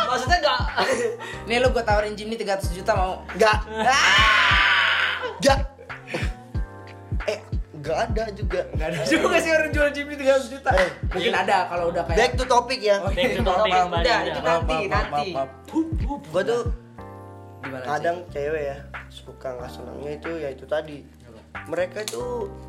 [0.06, 0.62] maksudnya enggak
[1.50, 3.26] Nih lu gua tawarin Jimny 300 juta mau?
[3.34, 3.58] Enggak.
[5.36, 5.60] Enggak.
[7.26, 7.40] Eh,
[7.74, 8.62] enggak ada juga.
[8.72, 10.70] Gak ada juga sih orang jual Jimny 300 juta.
[10.72, 12.18] Eh, Mungkin ada kalau udah kayak.
[12.18, 13.02] Back to topic ya.
[13.02, 15.28] Oh, Back to iya, topic udah, itu nanti, nanti.
[16.30, 16.62] Gua tuh
[17.58, 17.90] Gimana sih?
[17.90, 18.78] kadang cewek ya
[19.10, 20.98] suka nggak senangnya itu ya itu tadi.
[21.66, 22.24] Mereka itu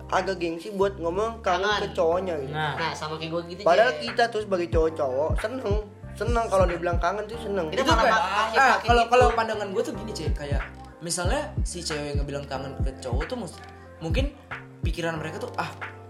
[0.07, 1.83] agak gengsi buat ngomong kangen Kangen.
[1.83, 2.53] ke cowoknya gitu.
[2.53, 5.75] Nah, nah sama kayak gue gitu Padahal kita tuh sebagai cowok-cowok seneng
[6.13, 7.67] seneng kalau dibilang kangen tuh seneng.
[7.69, 9.13] Itu kayak ah, pakai kalau gitu.
[9.13, 10.63] kalau pandangan gue tuh gini cek kayak
[10.99, 13.61] misalnya si cewek yang ngebilang kangen ke cowok tuh mus-
[13.99, 14.33] mungkin
[14.81, 15.69] pikiran mereka tuh ah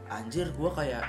[0.08, 1.02] anjir gue kayak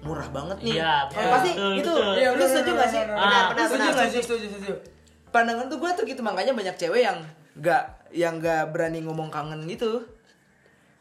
[0.00, 2.12] murah banget nih Iya, Ya, betul, pasti betul, itu betul.
[2.14, 4.72] Iya, lu setuju gak sih benar, Benar, benar, setuju gak sih setuju setuju
[5.30, 7.18] pandangan tuh gue tuh gitu makanya banyak cewek yang
[7.54, 10.04] nggak yang nggak berani ngomong kangen gitu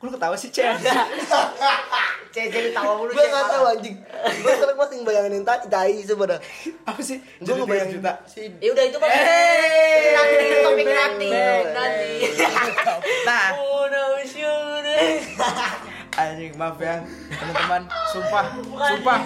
[0.04, 0.84] Kok lu ketawa sih cek
[2.36, 3.96] Cek jadi tawa mulu Gue nggak tahu anjing.
[4.44, 6.44] Gue sekarang masih ngebayangin yang tadi tai sebenarnya.
[6.84, 7.24] apa sih?
[7.40, 8.12] Gue ngebayangin juta.
[8.28, 10.12] si Ya udah itu mah Hey.
[10.12, 11.28] nanti itu topik nanti
[11.72, 12.12] nanti.
[13.24, 13.48] nah.
[13.80, 15.00] Udah udah.
[16.20, 17.00] Anjing maaf ya
[17.40, 17.82] teman-teman.
[18.12, 19.20] Sumpah sumpah.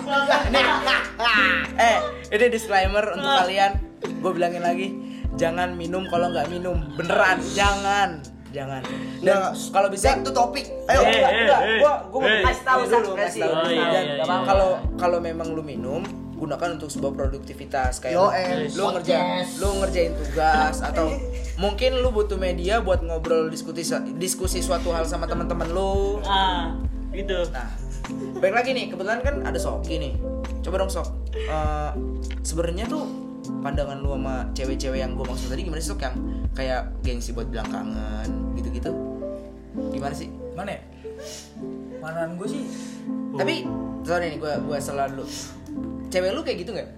[1.73, 1.97] Eh
[2.37, 3.81] ini disclaimer untuk kalian.
[4.21, 4.93] Gue bilangin lagi
[5.41, 6.77] jangan minum kalau nggak minum.
[6.93, 10.65] Beneran jangan jangan dan Nah, kalau bisa back to topic.
[10.86, 12.41] ayo Eh, enggak eh, enggak eh, gua gua mau eh.
[12.43, 13.73] Kasih tahu, ini dulu, kasih tahu Oh, dulu.
[13.73, 14.38] iya, Dan iya, iya.
[14.41, 16.01] kalau kalau memang lu minum
[16.33, 21.10] gunakan untuk sebuah produktivitas kayak Yo, lu, eh, lu ngerjain lu ngerjain tugas atau
[21.57, 23.81] mungkin lu butuh media buat ngobrol diskusi
[24.15, 26.77] diskusi suatu hal sama teman-teman lu ah,
[27.10, 27.41] gitu.
[27.49, 27.65] Nah,
[28.38, 30.13] baik lagi nih, kebetulan kan ada Soki nih.
[30.62, 31.10] Coba dong Sok.
[31.33, 31.91] Eh,
[32.41, 33.10] sebenarnya tuh
[33.60, 36.15] pandangan lu sama cewek-cewek yang gue maksud tadi gimana sih Sok yang
[36.53, 38.91] kayak gengsi buat bilang kangen gitu-gitu?
[39.91, 40.29] Gimana sih?
[40.51, 40.81] mana ya
[41.97, 42.63] pandangan gue sih
[43.38, 43.55] Tapi
[44.01, 45.21] sorry nih gue gue salah dulu.
[46.07, 46.89] Cewek lu kayak gitu nggak?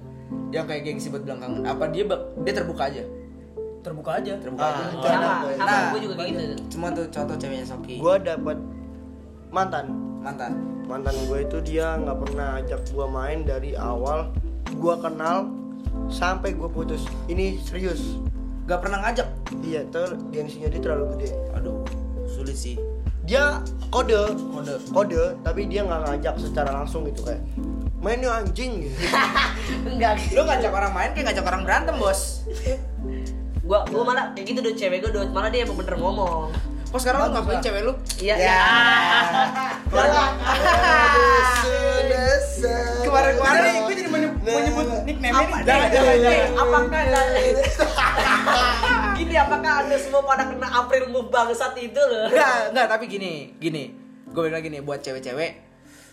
[0.50, 1.68] Yang kayak gengsi buat bilang kangen?
[1.68, 2.08] Apa dia
[2.40, 3.04] dia terbuka aja?
[3.80, 4.84] terbuka aja Terbuka Ah, aja.
[4.86, 5.54] itu Sama, gue.
[5.56, 6.44] sama Nah, gue juga kayak gitu.
[6.76, 7.96] Cuma tuh contoh ceweknya Soki.
[7.96, 8.58] Gue dapat
[9.50, 9.86] mantan.
[10.20, 10.52] mantan.
[10.84, 14.32] Mantan gue itu dia nggak pernah ajak gue main dari awal
[14.70, 15.48] gue kenal
[16.08, 17.08] sampai gue putus.
[17.26, 18.20] Ini serius.
[18.70, 19.26] Gak pernah ngajak.
[19.66, 21.34] Iya, ter gengsinya dia terlalu gede.
[21.58, 21.82] Aduh,
[22.30, 22.78] sulit sih.
[23.26, 24.74] Dia kode, Kode.
[24.94, 27.42] kode, tapi dia nggak ngajak secara langsung gitu kayak
[27.98, 28.94] main yuk anjing gitu.
[29.90, 30.22] Enggak.
[30.38, 32.46] Lu ngajak orang main kayak ngajak orang berantem, Bos.
[33.66, 35.34] Gua gua malah kayak gitu dong cewek gua dong.
[35.34, 36.54] Malah dia emang bener ngomong.
[36.90, 37.94] Kok sekarang lu ngapain cewek lu?
[38.22, 38.36] Iya.
[38.38, 38.62] Ya.
[43.20, 45.56] Kemarin-kemarin nih gue jadi menyebut, menyebut nickname-nya nih.
[45.60, 46.50] Jangan, Eh, jangan, eh, jangan.
[46.58, 47.02] apakah
[49.18, 52.28] gini apakah anda semua pada kena April move bangsat itu loh?
[52.28, 53.92] Enggak, enggak, tapi gini, gini.
[54.26, 55.52] Gue bilang gini buat cewek-cewek.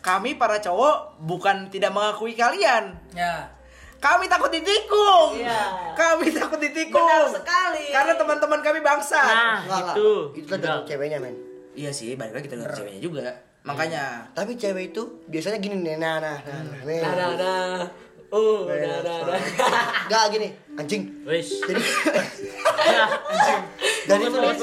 [0.00, 2.94] Kami para cowok bukan tidak mengakui kalian.
[3.12, 3.50] ya
[3.96, 5.34] Kami takut ditikung.
[5.34, 5.94] Iya.
[5.94, 7.00] Kami takut ditikung.
[7.00, 7.90] Benar sekali.
[7.90, 9.18] Karena teman-teman kami bangsa.
[9.18, 9.94] Nah, nggak.
[9.94, 10.10] itu.
[10.36, 10.90] Itu tergantung Enggak.
[10.90, 11.34] ceweknya men.
[11.72, 13.26] Iya sih, balik lagi tergantung ceweknya juga.
[13.66, 16.82] Makanya Tapi cewek itu biasanya gini nih, nah nah nah, nah.
[16.86, 17.82] Nah, nah, nah.
[18.26, 19.38] Uh, nah, nah, nah.
[20.10, 20.48] Nggak gini,
[20.78, 21.02] anjing.
[21.26, 21.62] Wis.
[21.62, 21.82] Jadi
[24.06, 24.54] dan itu Ngomong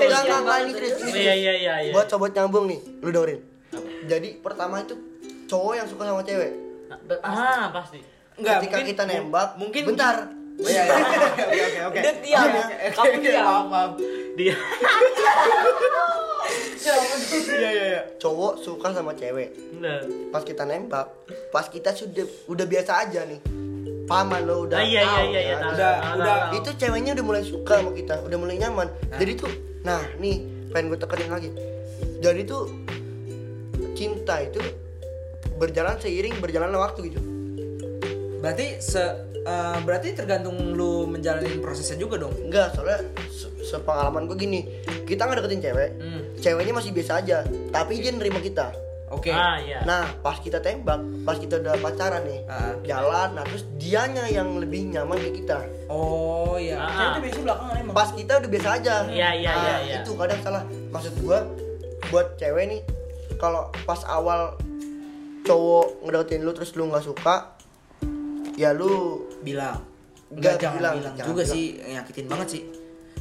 [0.43, 0.71] enggak ini.
[0.75, 1.91] Chris, Oh, Iya iya iya iya.
[1.91, 3.39] Buat sobat nyambung nih, lu dengerin.
[4.07, 4.95] Jadi pertama itu
[5.47, 6.51] cowok yang suka sama cewek.
[7.23, 7.99] Ah, pasti.
[8.39, 10.27] enggak Ketika kita nembak, mungkin bentar.
[10.53, 10.95] Oh, iya, iya.
[11.49, 11.97] Oke, oke, oke.
[11.97, 12.45] Dia diam.
[12.93, 13.41] Kamu diam.
[13.41, 13.91] Maaf, maaf.
[14.37, 14.53] Dia.
[16.43, 16.95] Iya,
[17.55, 18.01] iya, iya.
[18.19, 19.55] Cowok suka sama cewek.
[19.79, 20.03] Nah.
[20.29, 21.07] Pas kita nembak,
[21.49, 23.39] pas kita sudah udah biasa aja nih.
[24.03, 25.71] Paman lo udah Ah, iya, iya, iya, iya, kan?
[25.73, 25.93] Udah,
[26.59, 29.51] itu ceweknya udah mulai suka sama kita udah mulai nyaman jadi tuh
[29.83, 30.43] nah nih
[30.75, 31.49] pengen gue tekenin lagi
[32.19, 32.67] jadi tuh
[33.95, 34.59] cinta itu
[35.55, 37.19] berjalan seiring berjalannya waktu gitu
[38.43, 38.99] Berarti se
[39.41, 42.35] eh, berarti tergantung lu menjalani prosesnya juga dong.
[42.37, 44.61] enggak soalnya se- sepengalaman gue gini
[45.03, 46.21] kita nggak deketin cewek Hmm.
[46.37, 47.37] ceweknya masih biasa aja
[47.69, 48.71] tapi dia nerima kita
[49.09, 49.29] Oke.
[49.29, 49.83] Ah iya.
[49.83, 52.73] nah pas kita tembak pas kita udah pacaran nih Ah.
[52.83, 56.75] jalan nah terus dianya yang lebih nyaman ke kita Oh iya.
[56.77, 56.87] Ah.
[56.89, 57.93] Cewek itu biasanya belakangan emang.
[57.93, 59.95] pas kita udah biasa aja Iya, iya, Nah, iya, iya.
[59.99, 61.39] itu kadang salah maksud gua
[62.09, 62.81] buat cewek nih
[63.35, 64.55] kalau pas awal
[65.41, 67.35] cowok ngedeketin lu terus lu nggak suka
[68.57, 69.81] ya lu bilang.
[70.33, 71.53] Nggak Enggak jangan bilang, bilang, jangan juga bilang.
[71.53, 72.61] sih nyakitin banget sih.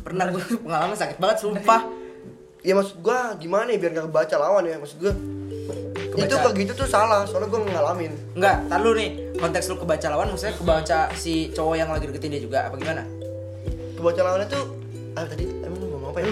[0.03, 1.83] Pernah gue pengalaman sakit banget sumpah.
[2.63, 5.15] Ya maksud gua gimana ya biar gak kebaca lawan ya maksud gua?
[6.13, 6.29] Kebaca.
[6.29, 8.13] itu kayak gitu tuh salah soalnya gua ngalamin.
[8.39, 12.31] Enggak tar lu nih konteks lu kebaca lawan maksudnya kebaca si cowok yang lagi deketin
[12.39, 13.03] dia juga apa gimana?
[13.99, 14.65] Kebaca lawannya tuh
[15.13, 16.31] ah tadi emang lu ngomong apa ya.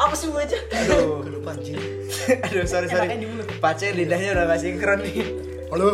[0.00, 0.58] Apa sih gue aja?
[0.72, 1.76] aduh kelupa anjing.
[2.48, 3.12] Aduh sorry sorry.
[3.60, 5.36] Pace lidahnya udah gak sinkron nih.
[5.68, 5.88] Halo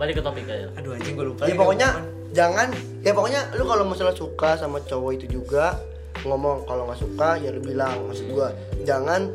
[0.00, 0.66] Balik ke topik aja.
[0.72, 2.68] aduh anjing gue lupa ya pokoknya ngomong jangan
[3.02, 5.76] ya pokoknya lu kalau masalah suka sama cowok itu juga
[6.22, 8.48] ngomong kalau nggak suka ya lu bilang maksud gua
[8.82, 9.28] jangan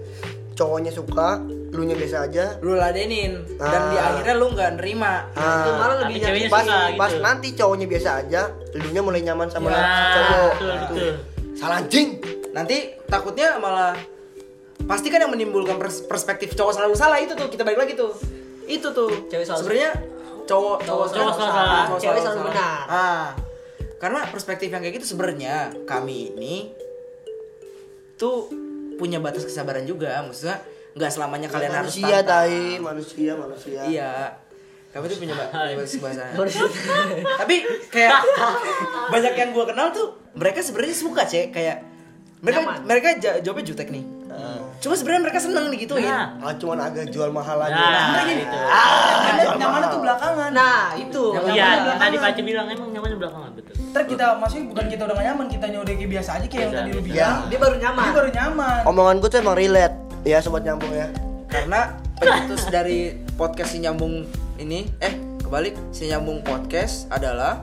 [0.54, 1.38] cowoknya suka
[1.70, 2.56] lu nya biasa aja.
[2.64, 5.28] Lu ladenin dan di akhirnya lu nggak nerima.
[5.30, 6.48] Itu ah, malah lebih nyakitin.
[6.48, 7.20] pas suka pas gitu.
[7.20, 8.42] nanti cowoknya biasa aja
[8.74, 9.84] lu nya mulai nyaman sama Ya,
[10.16, 10.52] cowok.
[10.56, 11.14] betul, Nah, betul.
[11.54, 12.08] salah anjing.
[12.56, 13.92] Nanti takutnya malah
[14.88, 18.16] pasti kan yang menimbulkan pers- perspektif cowok selalu salah itu tuh kita balik lagi tuh.
[18.64, 19.92] Itu tuh Cewek sebenarnya
[20.46, 21.84] cowok cowok Cowok selalu salah.
[21.86, 22.86] cowok Cewek selalu benar.
[22.88, 23.26] ah.
[23.96, 26.56] Karena perspektif yang kayak gitu sebenarnya kami ini
[28.16, 28.48] tuh
[28.96, 30.22] punya batas kesabaran juga.
[30.22, 30.62] Maksudnya
[30.94, 32.78] nggak selamanya kalian harus manusia tai.
[32.78, 33.80] Manusia manusia.
[33.84, 34.12] Iya.
[34.90, 36.32] Kami tuh punya, ba- punya batas kesabaran.
[37.42, 37.56] Tapi
[37.90, 38.14] kayak
[39.10, 41.52] banyak yang gue kenal tuh mereka sebenarnya suka cek.
[41.52, 41.84] Kayak
[42.40, 42.80] mereka Nyaman.
[42.84, 44.06] mereka ja- jawabnya jutek nih
[44.78, 48.44] cuma sebenarnya mereka seneng digituin Nah, ah cuman agak jual mahal aja nah, gini.
[48.44, 48.60] itu.
[49.56, 50.50] Nyamannya tuh belakangan.
[50.52, 51.24] Nah, itu.
[51.34, 52.16] Yang Iya, yang tadi.
[52.16, 53.74] Pace bilang emang nyaman belakangan betul.
[53.92, 56.74] Ntar kita maksudnya bukan kita udah gak nyaman, kita udah kayak biasa aja kayak yang
[56.74, 57.36] tadi lu bilang.
[57.48, 58.04] Dia baru nyaman.
[58.04, 58.80] Dia baru nyaman.
[58.86, 61.08] omongan gue tuh emang relate ya sobat nyambung ya
[61.48, 64.26] karena pencetus dari podcast si nyambung
[64.58, 67.62] ini eh kebalik si nyambung podcast adalah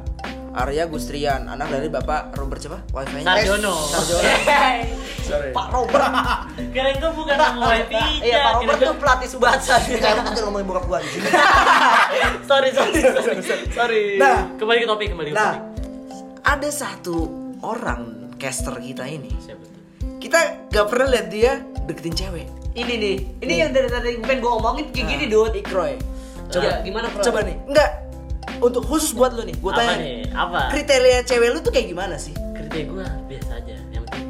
[0.53, 3.73] Arya Gustrian anak dari bapak Robert siapa wifi Sarjono.
[3.89, 4.21] Sarjono
[5.29, 6.13] sorry Pak Robert.
[6.71, 8.05] Kirain gue bukan ngomong wifi.
[8.21, 9.75] Iya, Pak Robert tuh pelatih Subasa.
[9.81, 11.23] Kayak lu tuh ngomongin bokap gue anjing
[12.51, 13.67] Sorry, sorry, sorry.
[13.71, 15.63] sorry nah Kembali ke topik, kembali ke nah topik.
[16.45, 17.17] ada satu
[17.61, 18.03] orang
[18.37, 19.81] caster kita ini Siapa tuh?
[20.19, 20.39] kita
[20.69, 23.17] gak pernah lihat dia deketin cewek Ini nih.
[23.41, 25.53] Ini yang dari tadi pengen gue omongin kayak gini, Dut.
[25.55, 25.97] Ikroy
[26.51, 27.25] Iya, gimana, Kroy?
[27.25, 27.91] coba nih enggak
[28.63, 30.23] untuk khusus buat lu nih gue Apa tanya nih?
[30.31, 30.61] Apa?
[30.71, 33.75] kriteria cewek lu tuh kayak gimana sih Kerja gue biasa aja.
[33.91, 34.27] Yang penting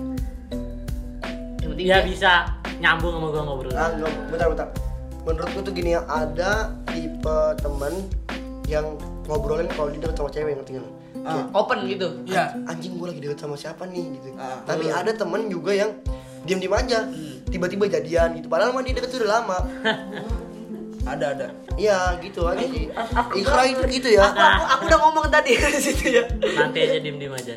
[1.54, 2.32] Yang penting dia dia- bisa
[2.78, 3.72] nyambung sama gue ngobrol.
[3.72, 4.68] Ah, enggak, bentar, bentar.
[5.22, 6.52] Menurutku tuh gini ya, ada
[6.84, 7.94] tipe temen
[8.66, 10.92] yang ngobrolin kalau dia deket sama cewek ngerti nggak?
[11.22, 11.46] Ah.
[11.54, 12.08] open gitu.
[12.26, 14.34] ya Anjing gue lagi deket sama siapa nih gitu.
[14.34, 14.58] Ah.
[14.64, 15.94] Tapi ada temen juga yang
[16.42, 17.06] diem-diem aja,
[17.46, 18.50] tiba-tiba jadian gitu.
[18.50, 19.58] Padahal mah dia deket tuh udah lama.
[21.02, 22.86] ada ada Iya gitu aja sih.
[23.34, 24.28] Ikra itu gitu ya.
[24.28, 26.24] Aku, aku, aku udah ngomong tadi di situ ya.
[26.30, 27.56] Nanti aja diem-diem aja.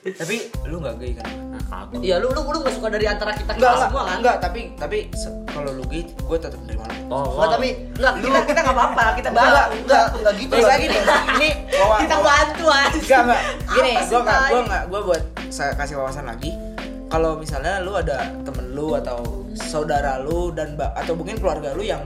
[0.00, 2.00] tapi lu nggak gay kan Nah, kagak.
[2.00, 4.16] Iya, lu lu lu gak suka dari antara kita enggak, semua kan?
[4.16, 4.98] enggak, tapi tapi
[5.44, 7.12] kalau lu gay, gue tetap nerima lu.
[7.12, 7.68] Oh, Enggak, tapi
[8.00, 9.62] Enggak, kita kita enggak apa-apa, kita enggak, bawa.
[9.76, 10.52] enggak, enggak gitu.
[10.56, 10.72] Balik lah.
[10.72, 11.00] lagi nih,
[11.36, 11.50] ini
[12.00, 12.96] Kita bantu aja.
[12.96, 13.42] Enggak, enggak.
[13.76, 14.48] Gini, gue enggak, Tai?
[14.48, 16.50] gue enggak, gue buat saya kasih wawasan lagi.
[17.10, 19.18] Kalau misalnya lu ada temen lu atau
[19.52, 22.00] saudara lu dan atau mungkin keluarga lu yang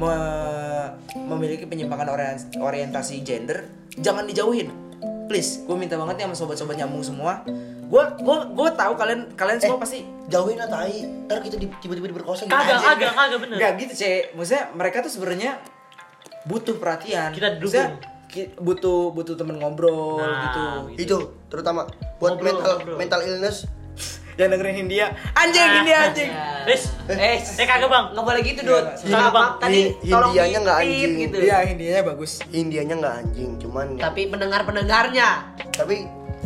[0.00, 4.72] me- memiliki penyimpangan orien- orientasi gender, jangan dijauhin.
[5.26, 7.44] Please, gue minta banget nih sama sobat-sobat nyambung semua.
[7.86, 11.02] Gue gue gue tahu kalian kalian semua Eh, pasti Jauhin lah tai.
[11.26, 12.50] Ntar kita tiba-tiba diperkosa gitu.
[12.50, 13.56] Kagak, kagak, kagak bener.
[13.58, 14.22] Enggak gitu, Cek.
[14.32, 15.58] Maksudnya mereka tuh sebenarnya
[16.44, 17.30] butuh perhatian.
[17.30, 17.66] Kita dukung.
[17.66, 17.88] Maksudnya,
[18.56, 20.62] butuh butuh temen ngobrol Nah, gitu.
[20.94, 21.02] gitu.
[21.02, 21.16] Itu
[21.48, 22.96] terutama buat Ngobrol, mental ngobrol.
[22.96, 23.56] mental illness.
[24.40, 25.06] Yang dengerin Hindia.
[25.34, 26.30] Anjing Hindia anjing.
[26.62, 28.04] Wis, Eh, eh kagak bang.
[28.10, 28.84] Enggak boleh gitu, Dut.
[29.02, 29.50] Iya, Iya, Bang.
[29.58, 31.12] tadi Hindianya nggak anjing.
[31.20, 31.36] gitu.
[31.38, 32.32] Iya, Hindianya bagus.
[32.50, 34.02] Indianya nggak anjing, cuman ya.
[34.02, 35.28] Tapi pendengar-pendengarnya
[35.70, 35.96] Tapi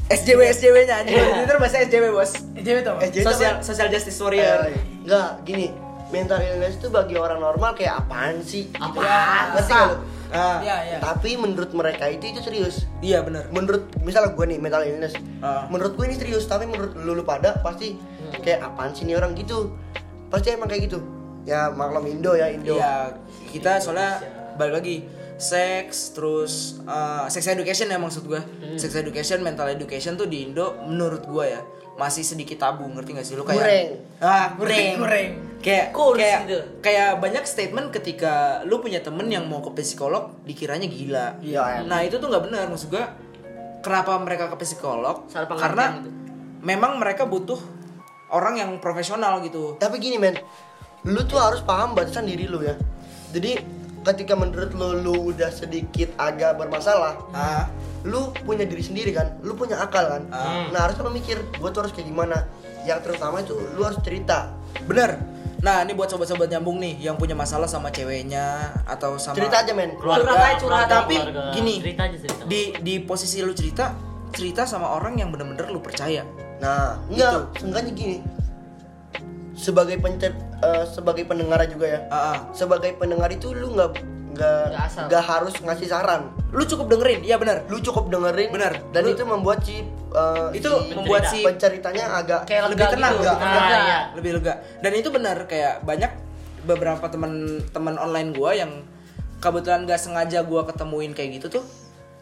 [0.06, 1.16] SJW SJW-nya anjing.
[1.16, 2.32] Twitter bahasa SJW, Bos.
[2.52, 2.96] Eh, nggak?
[3.00, 3.62] SJW itu Social apa?
[3.62, 4.58] social justice Eh, warrior.
[5.00, 5.66] Enggak, gini.
[6.06, 8.68] Mental illness itu bagi orang normal kayak apaan sih?
[8.68, 8.78] Gitu.
[8.78, 9.46] Apaan?
[9.52, 9.98] Ngerti nggak?
[10.34, 10.96] Ah, Iya, iya.
[10.98, 12.90] Tapi menurut mereka itu itu serius.
[12.98, 13.46] iya benar.
[13.48, 15.64] Menurut misalnya gue nih mental illness, Ah.
[15.66, 16.44] menurut gue ini serius.
[16.44, 17.94] Tapi menurut lu, lu pada pasti
[18.36, 19.78] kayak apaan sih nih orang gitu?
[20.26, 20.98] Pasti emang kayak gitu.
[21.44, 22.74] Ya maklum Indo ya Indo.
[22.74, 23.14] Iya,
[23.48, 24.18] kita soalnya
[24.54, 24.96] balik lagi
[25.34, 28.42] seks terus uh, sex education ya maksud gua.
[28.74, 31.60] Sex education, mental education tuh di Indo menurut gua ya
[31.94, 33.88] masih sedikit tabu, ngerti gak sih lu kayak Kurang.
[34.18, 34.94] Ah, kurang.
[34.98, 35.28] Kurang.
[35.64, 36.58] kayak Kurs kayak gitu.
[36.84, 42.04] kayak banyak statement ketika lu punya temen yang mau ke psikolog dikiranya gila Iya, nah
[42.04, 43.16] itu tuh nggak benar maksud gua
[43.80, 46.12] kenapa mereka ke psikolog karena gitu.
[46.60, 47.56] memang mereka butuh
[48.28, 50.36] orang yang profesional gitu tapi gini men
[51.08, 52.76] lu tuh harus paham batasan diri lu ya
[53.32, 53.64] jadi
[54.04, 57.64] ketika menurut lu lu udah sedikit agak bermasalah ah
[58.04, 60.22] lu punya diri sendiri kan lu punya akal kan?
[60.28, 60.68] Ah.
[60.68, 62.44] nah harus lu mikir gua tuh harus kayak gimana?
[62.84, 64.52] Yang terutama itu lu harus cerita.
[64.84, 65.16] Bener.
[65.64, 69.72] Nah ini buat sobat-sobat nyambung nih yang punya masalah sama ceweknya atau sama cerita aja
[69.72, 69.96] men.
[69.96, 70.84] Curhat aja, curhat.
[70.92, 71.56] tapi Keluarga.
[71.56, 72.42] gini cerita aja cerita.
[72.44, 73.96] di di posisi lu cerita
[74.36, 76.28] cerita sama orang yang bener-bener lu percaya.
[76.60, 77.56] Nah enggak.
[77.56, 78.16] Seenggaknya gini.
[79.56, 82.36] Sebagai pencer eh, sebagai pendengar juga ya ah, ah.
[82.50, 83.90] sebagai pendengar itu lu nggak
[84.34, 84.66] nggak
[85.06, 88.74] Nggak harus ngasih saran lu cukup dengerin iya bener lu cukup dengerin Benar.
[88.90, 89.78] dan Lu- itu membuat si
[90.10, 93.30] eh, itu si membuat si penceritanya agak Kayak lebih tenang gitu.
[93.30, 93.98] lebih Ah, lega, iya.
[94.12, 96.10] lebih lega dan itu benar kayak banyak
[96.64, 98.72] beberapa teman-teman online gua yang
[99.38, 101.64] kebetulan gak sengaja gua ketemuin kayak gitu tuh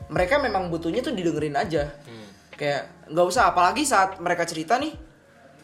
[0.08, 2.28] mereka memang butuhnya tuh didengerin aja Hmm.
[2.52, 4.92] kayak nggak usah apalagi saat mereka cerita nih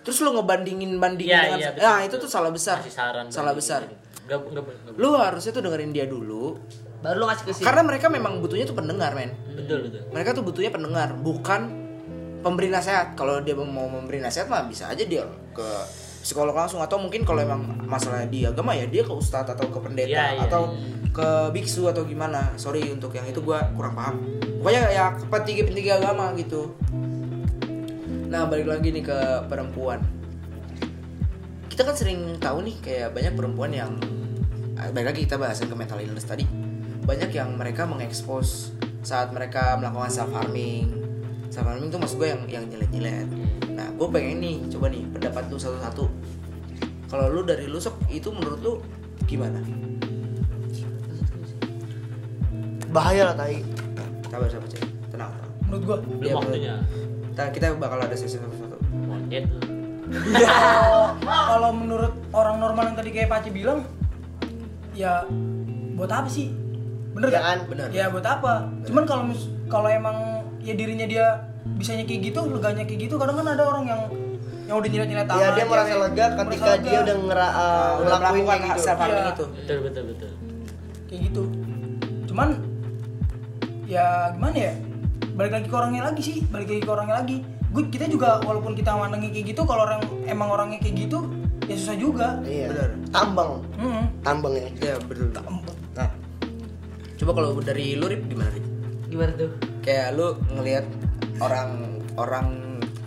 [0.09, 2.09] terus lu ngebandingin bandingin Iya, dengan iya, betul, nah betul.
[2.09, 2.81] itu tuh salah besar.
[2.81, 3.85] Saran salah besar.
[4.25, 6.57] Nggak- nggak- nggak- lu harusnya tuh dengerin dia dulu.
[6.99, 7.65] Baru lu ngasih ke sini.
[7.69, 9.37] karena mereka memang butuhnya tuh pendengar men.
[9.53, 10.01] Betul betul.
[10.09, 11.61] Mereka tuh butuhnya pendengar bukan
[12.41, 13.13] pemberi nasihat.
[13.15, 15.69] Kalau dia mau memberi nasihat mah bisa aja dia ke
[16.19, 16.81] psikolog langsung.
[16.81, 20.25] Atau mungkin kalau emang masalah di agama ya dia ke ustadz atau ke pendeta Iya,
[20.35, 20.73] iya, atau
[21.13, 22.49] ke biksu atau gimana.
[22.57, 24.25] Sorry untuk yang itu gua kurang paham.
[24.59, 26.73] Pokoknya ya ke petinggi-petinggi agama gitu
[28.29, 30.05] nah balik lagi nih ke perempuan.
[31.69, 33.93] Kita kan sering tahu nih kayak banyak perempuan yang
[34.77, 36.45] eh, balik lagi kita bahasin ke mental illness tadi.
[37.09, 41.01] Banyak yang mereka mengekspos saat mereka melakukan self harming
[41.49, 43.29] self harming tuh maksud gue yang yang nyelet nyelet
[43.73, 46.05] nah gue pengen nih coba nih pendapat lu satu satu
[47.09, 48.73] kalau lu dari lu sok itu menurut lu
[49.25, 49.65] gimana?
[52.93, 53.65] Bahaya lah tai.
[54.29, 55.53] Sabar sabar cek tenang tenang.
[55.65, 56.75] Menurut gua belum Iya, waktunya
[57.39, 58.75] Kita, kita bakal ada sesi satu satu.
[59.07, 59.47] Monyet.
[61.23, 63.87] Kalau menurut orang normal yang tadi kayak Paci bilang
[64.91, 65.23] ya
[65.95, 66.51] buat apa sih?
[67.15, 67.59] Bener Ya kan?
[67.71, 67.87] Bener.
[67.95, 68.67] ya buat apa?
[68.83, 69.31] Cuman kalau
[69.71, 71.47] kalau emang ya dirinya dia
[71.79, 74.01] bisanya kayak gitu leganya kayak gitu kadang kan ada orang yang
[74.67, 78.63] yang udah nyilet ya dia merasa lega ketika dia udah ngera, uh, udah ngelakuin kayak
[78.67, 78.83] gitu.
[78.83, 79.31] self Iya.
[79.31, 79.45] itu.
[79.47, 80.31] Betul betul betul.
[81.07, 81.43] Kayak gitu.
[82.27, 82.49] Cuman
[83.87, 84.75] ya gimana ya
[85.39, 87.37] balik lagi ke orangnya lagi sih balik lagi ke orangnya lagi.
[87.71, 91.31] Gue kita juga walaupun kita mandangnya kayak gitu kalau orang emang orangnya kayak gitu
[91.71, 92.43] ya susah juga.
[92.43, 92.75] Iya.
[92.75, 92.91] Bener.
[93.15, 93.63] tambang.
[93.79, 94.05] Hmm.
[94.27, 94.67] tambang ya?
[94.83, 95.31] Ya betul.
[95.95, 96.11] Nah
[97.19, 98.67] coba kalau dari lu Rip gimana Rip?
[99.09, 99.51] Gimana tuh?
[99.89, 100.85] kayak lu ngelihat
[101.41, 101.71] orang
[102.21, 102.47] orang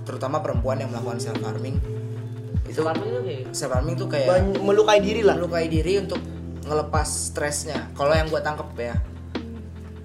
[0.01, 1.77] terutama perempuan yang melakukan self harming
[2.65, 5.35] itu Self harming tuh kayak self harming tuh kayak Ban- melukai diri lah.
[5.37, 6.17] melukai diri untuk
[6.65, 7.91] ngelepas stresnya.
[7.93, 8.95] Kalau yang gua tangkep ya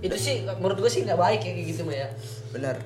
[0.07, 2.09] itu sih menurut gue sih nggak baik ya kayak gitu mah ya.
[2.51, 2.77] bener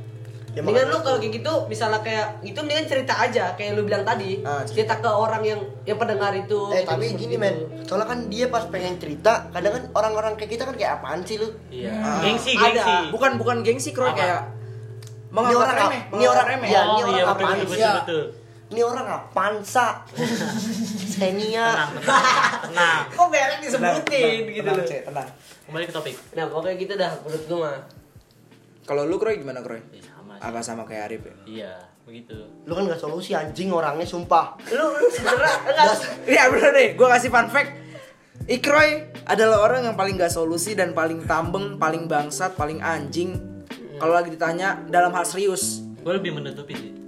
[0.51, 4.03] Ya, mendingan lu kalau kayak gitu misalnya kayak itu mendingan cerita aja kayak lu bilang
[4.03, 4.43] tadi.
[4.43, 4.99] Ah, cerita.
[4.99, 7.55] ke orang yang yang pendengar itu eh gitu, tapi gini men.
[7.87, 11.39] Soalnya kan dia pas pengen cerita kadang kan orang-orang kayak kita kan kayak apaan sih
[11.39, 11.47] lu?
[11.71, 11.95] Iya.
[11.95, 12.19] Ah.
[12.19, 12.67] gengsi Ada.
[12.67, 12.95] gengsi.
[13.15, 14.11] Bukan bukan gengsi Apa?
[14.11, 16.69] kayak Ini menganggap orang remeh ini orang- remeh.
[16.69, 18.71] iya, oh ini orang iya betul apaan betul sih?
[18.71, 19.87] ini orang apaan sa
[21.21, 21.91] Xenia tenang.
[22.01, 22.25] Tenang.
[22.71, 24.89] Tenang kok merek disebutin gitu tenang, loh.
[24.89, 25.29] Cek, tenang.
[25.69, 26.17] Kembali ke topik.
[26.33, 27.79] Nah pokoknya gitu dah menurut gue mah.
[28.89, 29.85] Kalau lu kroy gimana kroy?
[29.93, 31.37] Ya, sama apa sama kayak Arif ya?
[31.45, 31.75] Iya
[32.09, 32.39] begitu.
[32.65, 34.57] Lu kan gak solusi anjing orangnya sumpah.
[34.73, 35.97] Lu sebenarnya enggak.
[36.25, 37.71] Iya bener deh, gue kasih fun fact.
[38.51, 43.37] Ikroy adalah orang yang paling gak solusi dan paling tambeng, paling bangsat, paling anjing.
[44.01, 45.85] Kalau lagi ditanya dalam hal serius.
[46.01, 47.00] Gue lebih menutupi sih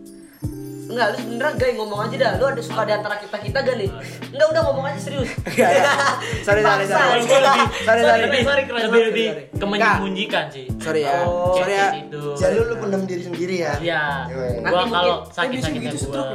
[0.93, 2.33] enggak lu sebenarnya gay ngomong aja dah.
[2.37, 3.89] Lu ada suka di antara kita kita gak nih?
[4.29, 5.31] Enggak udah ngomong aja serius.
[5.49, 5.83] Gak ada.
[6.47, 7.21] Sorry, sorry, sorry.
[7.23, 7.49] Sorry, sorry.
[7.49, 8.63] lebih Sorry, sorry, lebih sorry,
[9.09, 9.45] lebih sorry.
[9.57, 10.67] kemenyembunyikan sih.
[10.77, 11.89] Sorry ya, Oh, sorry ya.
[11.97, 12.23] gitu.
[12.35, 13.73] Jadi lu, lu pendam diri sendiri ya?
[13.79, 14.37] Iya, Iya.
[14.61, 16.35] gua Nanti kalau mungkin- sakit bisa sakitnya begitu gua stroke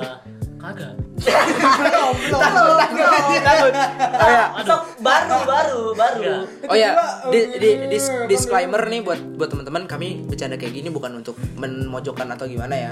[0.58, 0.94] kagak.
[2.38, 3.74] Takut
[4.18, 6.22] Oh ya, Sok, baru baru baru.
[6.22, 6.68] Enggak.
[6.68, 6.90] oh ya
[7.28, 9.86] di, di, dis- disclaimer nih buat buat teman-teman.
[9.88, 12.92] Kami bercanda kayak gini bukan untuk memojokkan atau gimana ya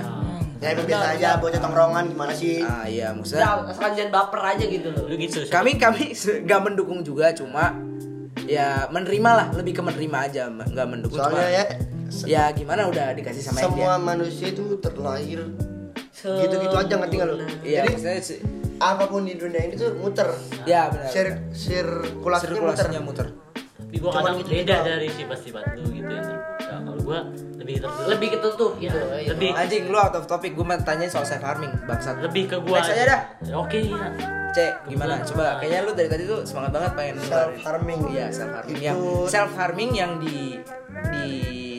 [0.65, 2.58] ya emang biasa aja bocah tongkrongan gimana sih?
[2.60, 5.04] Ah iya maksudnya asalkan jangan baper aja gitu loh.
[5.06, 5.38] Lu gitu.
[5.45, 7.78] Kami kami gak mendukung juga cuma
[8.43, 11.63] ya menerima lah lebih ke menerima aja nggak mendukung soalnya cuma- ya
[12.25, 15.39] ya gimana udah dikasih sama yang semua manusia itu terlahir.
[16.15, 17.36] Gitu-gitu aja ngerti lu?
[17.38, 18.41] Dia iya jadi maksudnya si-
[18.75, 20.28] apa pun di dunia ini tuh muter.
[20.65, 22.86] Ya benar Sir, sirkulasinya muter.
[22.86, 23.28] Sirkulasinya muter.
[23.78, 26.75] Tapi gua kadang gitu beda dari sifat-sifat lu gitu yang terbuka.
[26.82, 27.19] Kalau gua
[27.65, 31.25] lebih lebih ketutup gitu Ya, lebih anjing lu out of topic gue mau tanya soal
[31.25, 32.78] self harming bangsat lebih ke gua.
[32.78, 33.19] Next aja dah.
[33.58, 34.06] Oke iya.
[34.51, 35.19] Cek, gimana?
[35.19, 37.99] Coba kayaknya lu dari tadi tuh semangat banget pengen Self harming.
[38.08, 40.62] Iya, self harming Itu- yang self harming yang di
[41.12, 41.28] di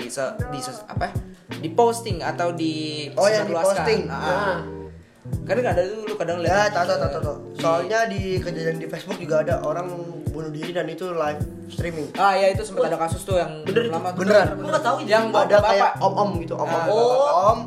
[0.07, 1.09] so- di sos- apa?
[1.49, 3.87] Di posting atau di Oh, yang sebarluaskan.
[3.87, 4.03] di-posting.
[4.11, 4.59] Ah.
[5.43, 6.69] Kadang ada tuh lu kadang lihat.
[6.69, 7.37] Ya, tahu tahu tahu tahu.
[7.57, 9.87] Soalnya di kejadian di Facebook juga ada orang
[10.27, 12.11] bunuh diri dan itu live streaming.
[12.15, 14.19] Ah ya itu sempat ada kasus tuh yang Bener itu, lama tuh.
[14.21, 14.47] beneran.
[14.53, 14.97] Gua nggak tahu.
[15.03, 16.85] Yang ada bapak kayak om-om gitu, om-om, Ah.
[16.85, 17.61] bapak om.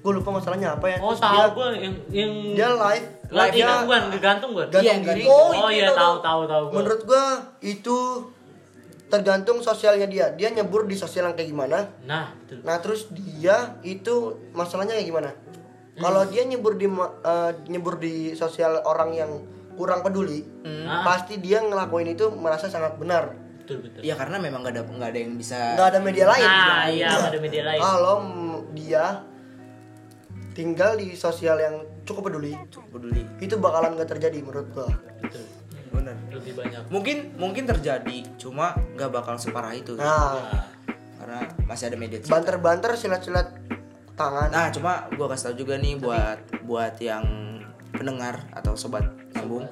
[0.00, 0.98] Gue lupa masalahnya apa ya.
[0.98, 5.00] Oh Terus tahu gue yang yang dia live live dia itu bukan gantung Iya, diri.
[5.02, 5.28] gantung.
[5.30, 5.96] Oh, Oh itu iya tahu.
[5.96, 6.62] tahu tahu tahu.
[6.66, 6.74] gua.
[6.74, 7.24] Menurut gua
[7.60, 7.96] itu
[9.06, 10.26] tergantung sosialnya dia.
[10.30, 11.78] Dia nyebur di sosial yang kayak gimana.
[12.02, 12.58] Nah itu.
[12.60, 14.14] Nah terus dia itu
[14.50, 15.30] masalahnya kayak gimana?
[15.96, 19.30] Kalau dia nyebur di eh, nyebur di sosial orang yang
[19.74, 20.42] kurang peduli,
[20.84, 21.02] Ah.
[21.04, 23.34] pasti dia ngelakuin itu merasa sangat benar.
[23.58, 24.00] Betul betul.
[24.00, 25.56] Iya karena memang gak ada nggak ada yang bisa.
[25.74, 26.44] Nggak ada media lain.
[26.44, 27.80] Nah iya nggak ada media lain.
[27.80, 28.16] Kalau
[28.70, 29.04] dia
[30.52, 32.54] tinggal di sosial yang cukup peduli,
[32.86, 33.22] peduli.
[33.38, 34.86] itu bakalan nggak terjadi menurut gua.
[35.18, 35.42] Betul.
[35.90, 36.14] Bener.
[36.28, 36.82] Lebih banyak.
[36.88, 39.94] Mungkin mungkin terjadi, cuma nggak bakal separah itu.
[39.94, 40.64] Nah, Nah,
[41.16, 42.18] Karena masih ada media.
[42.22, 43.48] banter-banter silat-silat
[44.14, 44.48] tangan.
[44.48, 47.24] Nah, cuma gua kasih tahu juga nih buat buat yang
[47.90, 49.66] pendengar atau sobat nyambung.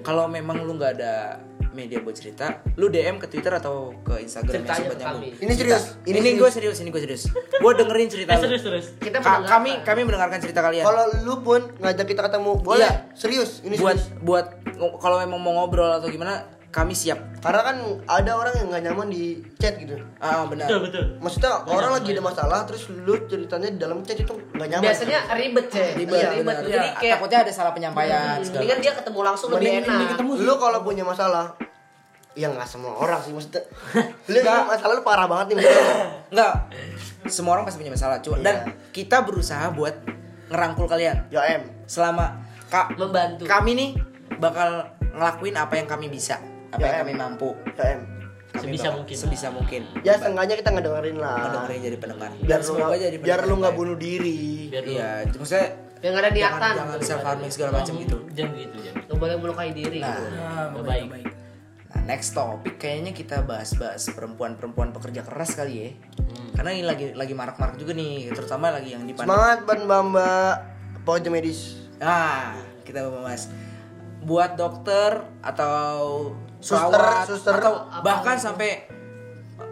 [0.00, 1.40] Kalau memang lu nggak ada
[1.72, 5.22] media buat cerita, lu DM ke Twitter atau ke Instagram Ceritanya sobat nyambung.
[5.40, 7.32] Ini serius, Ini, ini gue serius, ini gue serius.
[7.32, 8.44] Gue dengerin cerita eh lu.
[8.44, 8.86] terus terus.
[8.98, 10.84] Kita Ka- kami kami mendengarkan cerita kalian.
[10.84, 12.84] Kalau lu pun ngajak kita ketemu, boleh.
[12.84, 12.92] Iya.
[13.12, 14.20] Serius, ini buat serius.
[14.20, 14.46] buat
[15.00, 17.20] kalau memang mau ngobrol atau gimana, kami siap.
[17.38, 17.76] Karena kan
[18.08, 19.92] ada orang yang nggak nyaman di chat gitu.
[20.16, 20.64] Ah, benar.
[20.64, 21.04] Betul betul.
[21.20, 24.84] Maksudnya orang lagi ada masalah terus lu ceritanya di dalam chat itu nggak nyaman.
[24.88, 26.00] Biasanya ribet, Cek.
[26.00, 26.44] Ribet, Iya, ribet.
[26.48, 26.62] benar.
[26.64, 28.36] Jadi Iya, kayak takutnya ada salah penyampaian.
[28.40, 30.08] segala mendingan dia ketemu langsung lebih enak.
[30.16, 31.46] ketemu Lu kalau punya masalah
[32.32, 33.60] Ya nggak semua orang sih maksudnya
[34.32, 35.68] Lu masalah lu parah banget nih.
[36.32, 36.54] Enggak.
[37.28, 38.32] Semua orang pasti punya masalah, cuy.
[38.32, 38.40] Iya.
[38.40, 38.56] Dan
[38.88, 39.92] kita berusaha buat
[40.48, 43.44] ngerangkul kalian Ya em selama kak Membantu.
[43.44, 43.90] kami nih
[44.40, 46.40] bakal ngelakuin apa yang kami bisa,
[46.72, 47.48] apa Ya, yang kami mampu.
[47.72, 48.20] Kami
[48.52, 49.16] Sebisa bakal- mungkin.
[49.16, 49.82] Sebisa mungkin.
[50.04, 52.30] Ya setengahnya kita ngedengerin lah Mendengarin jadi pendengar.
[52.36, 55.66] Biar lu nggak jadi biar lu nggak bunuh diri Biar lu- Iya, maksudnya
[56.02, 56.50] Yang ada niatan.
[56.50, 58.16] jangan, jangan self harming segala macam gitu.
[58.34, 59.02] Jangan gitu jangan.
[59.06, 59.98] Nggak boleh melukai diri.
[60.02, 60.24] Nah, gitu.
[60.34, 61.28] Nah, baik, baik.
[61.88, 65.88] Nah, next topic kayaknya kita bahas-bahas perempuan-perempuan pekerja keras kali ya.
[66.52, 69.32] Karena ini lagi lagi marak-marak juga nih, terutama lagi yang di pandemi.
[69.32, 70.54] Semangat buat mbak-mbak
[71.02, 71.60] Pokoknya medis
[71.98, 73.46] Nah, kita bahas
[74.20, 76.30] buat dokter atau
[76.62, 77.52] Suster, perawat suster.
[77.52, 78.86] atau bahkan sampai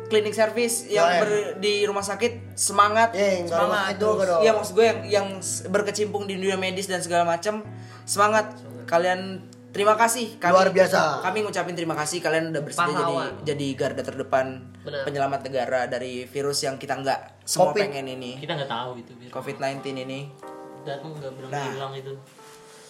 [0.06, 1.20] klinik servis yang Ya, ya.
[1.22, 4.08] ber- di rumah sakit semangat nggak semangat itu.
[4.42, 5.26] Iya maksud gue yang yang
[5.70, 7.62] berkecimpung di dunia medis dan segala macam
[8.02, 9.38] semangat kalian
[9.70, 11.22] terima kasih kami, Luar biasa.
[11.22, 13.32] kami ngucapin terima kasih kalian udah bersedia jadi Pahlawan.
[13.46, 14.46] jadi garda terdepan
[14.82, 15.06] Benar.
[15.06, 17.86] penyelamat negara dari virus yang kita nggak semua Covid.
[17.86, 19.14] pengen ini Kita nggak tahu itu.
[19.14, 20.20] biar COVID-19 ini
[20.80, 21.70] Datang nggak bilang Nah.
[21.70, 22.12] bilang itu.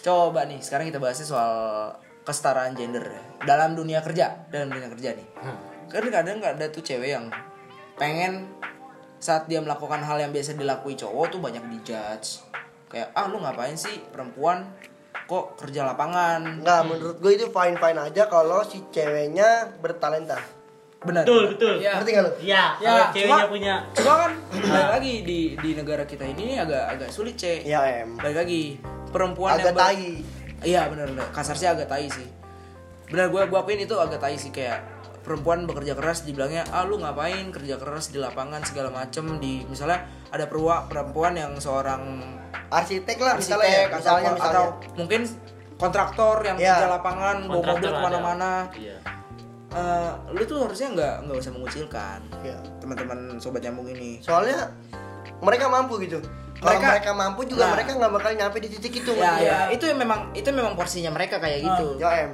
[0.01, 1.53] Coba nih, sekarang kita bahasnya soal
[2.21, 3.03] kesetaraan gender
[3.41, 5.27] dalam dunia kerja, dalam dunia kerja nih.
[5.89, 7.27] Kan kadang nggak ada tuh cewek yang
[7.95, 8.47] pengen
[9.17, 12.41] saat dia melakukan hal yang biasa dilakui cowok tuh banyak dijudge.
[12.87, 14.65] Kayak ah lu ngapain sih perempuan
[15.25, 16.61] kok kerja lapangan?
[16.61, 20.39] Nggak menurut gue itu fine-fine aja kalau si ceweknya bertalenta
[21.01, 21.25] Benar.
[21.25, 21.73] Betul betul.
[21.81, 21.97] Iya.
[21.97, 22.31] Ngerti nggak lu?
[22.37, 22.63] Iya.
[22.77, 23.75] Ya, kalau ceweknya cuma- punya.
[23.97, 27.65] Cuma kan balik lagi di di negara kita ini agak agak sulit, Cek.
[27.65, 28.61] Ya em Balik lagi
[29.09, 30.05] perempuan Agak yang ber- tai
[30.61, 31.27] Iya benar benar.
[31.33, 32.27] Kasar sih agak tai sih.
[33.09, 34.81] Benar gue gua akuin itu agak tai sih kayak
[35.21, 40.01] perempuan bekerja keras dibilangnya ah lu ngapain kerja keras di lapangan segala macem di misalnya
[40.33, 42.01] ada perwa perempuan yang seorang
[42.71, 44.63] Arsitek lah misalnya ya, arsitek atau, misalnya atau misalnya
[44.97, 45.21] mungkin
[45.77, 46.73] kontraktor yang Iya.
[46.73, 48.97] kerja lapangan bawa mobil ke mana-mana Iya.
[49.71, 52.57] Eh, lu tuh harusnya nggak nggak usah mengucilkan Ya.
[52.81, 54.73] teman-teman sobat nyambung ini Soalnya
[55.37, 56.17] mereka mampu gitu.
[56.61, 57.73] Kalau Mereka- mereka, mampu juga Nah.
[57.73, 59.11] mereka nggak bakal nyampe di titik itu.
[59.13, 62.31] ya ya itu memang itu memang porsinya mereka kayak gitu Ya em.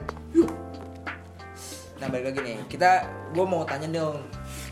[1.97, 2.91] nah balik lagi nih kita
[3.31, 4.21] gue mau tanya dong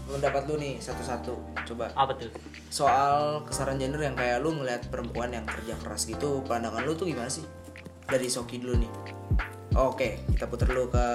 [0.06, 1.34] pendapat lu nih satu-satu
[1.66, 2.30] coba Apa tuh?
[2.68, 7.08] soal kesetaraan gender yang kayak lu ngeliat perempuan yang kerja keras gitu pandangan lu tuh
[7.08, 7.42] gimana sih
[8.04, 8.92] dari Soki dulu nih
[9.74, 11.06] oke kita putar dulu ke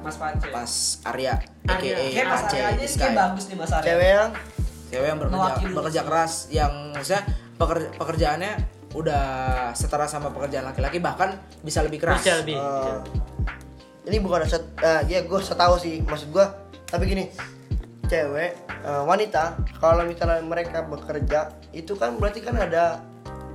[0.00, 0.48] Mas Pance.
[0.48, 0.72] Pas
[1.04, 1.34] Arya
[1.66, 3.84] aka Kayak Mas Arya aja bagus nih Mas Arya.
[3.84, 4.30] Cewek yang
[4.88, 7.22] cewek yang bekerja bekerja keras yang maksudnya
[7.58, 8.52] peker- pekerjaannya
[8.94, 9.24] udah
[9.74, 12.56] setara sama pekerjaan laki-laki bahkan bisa lebih keras Bisa lebih.
[12.56, 13.04] bisa.
[14.08, 16.46] ini bukan set, eh, ya gue setahu sih maksud gue
[16.86, 17.28] tapi gini
[18.08, 23.04] cewek eh, wanita kalau misalnya mereka bekerja itu kan berarti kan ada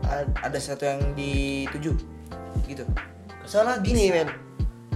[0.06, 1.96] ada ada sesuatu yang dituju
[2.68, 2.86] gitu
[3.44, 4.32] Soalnya gini men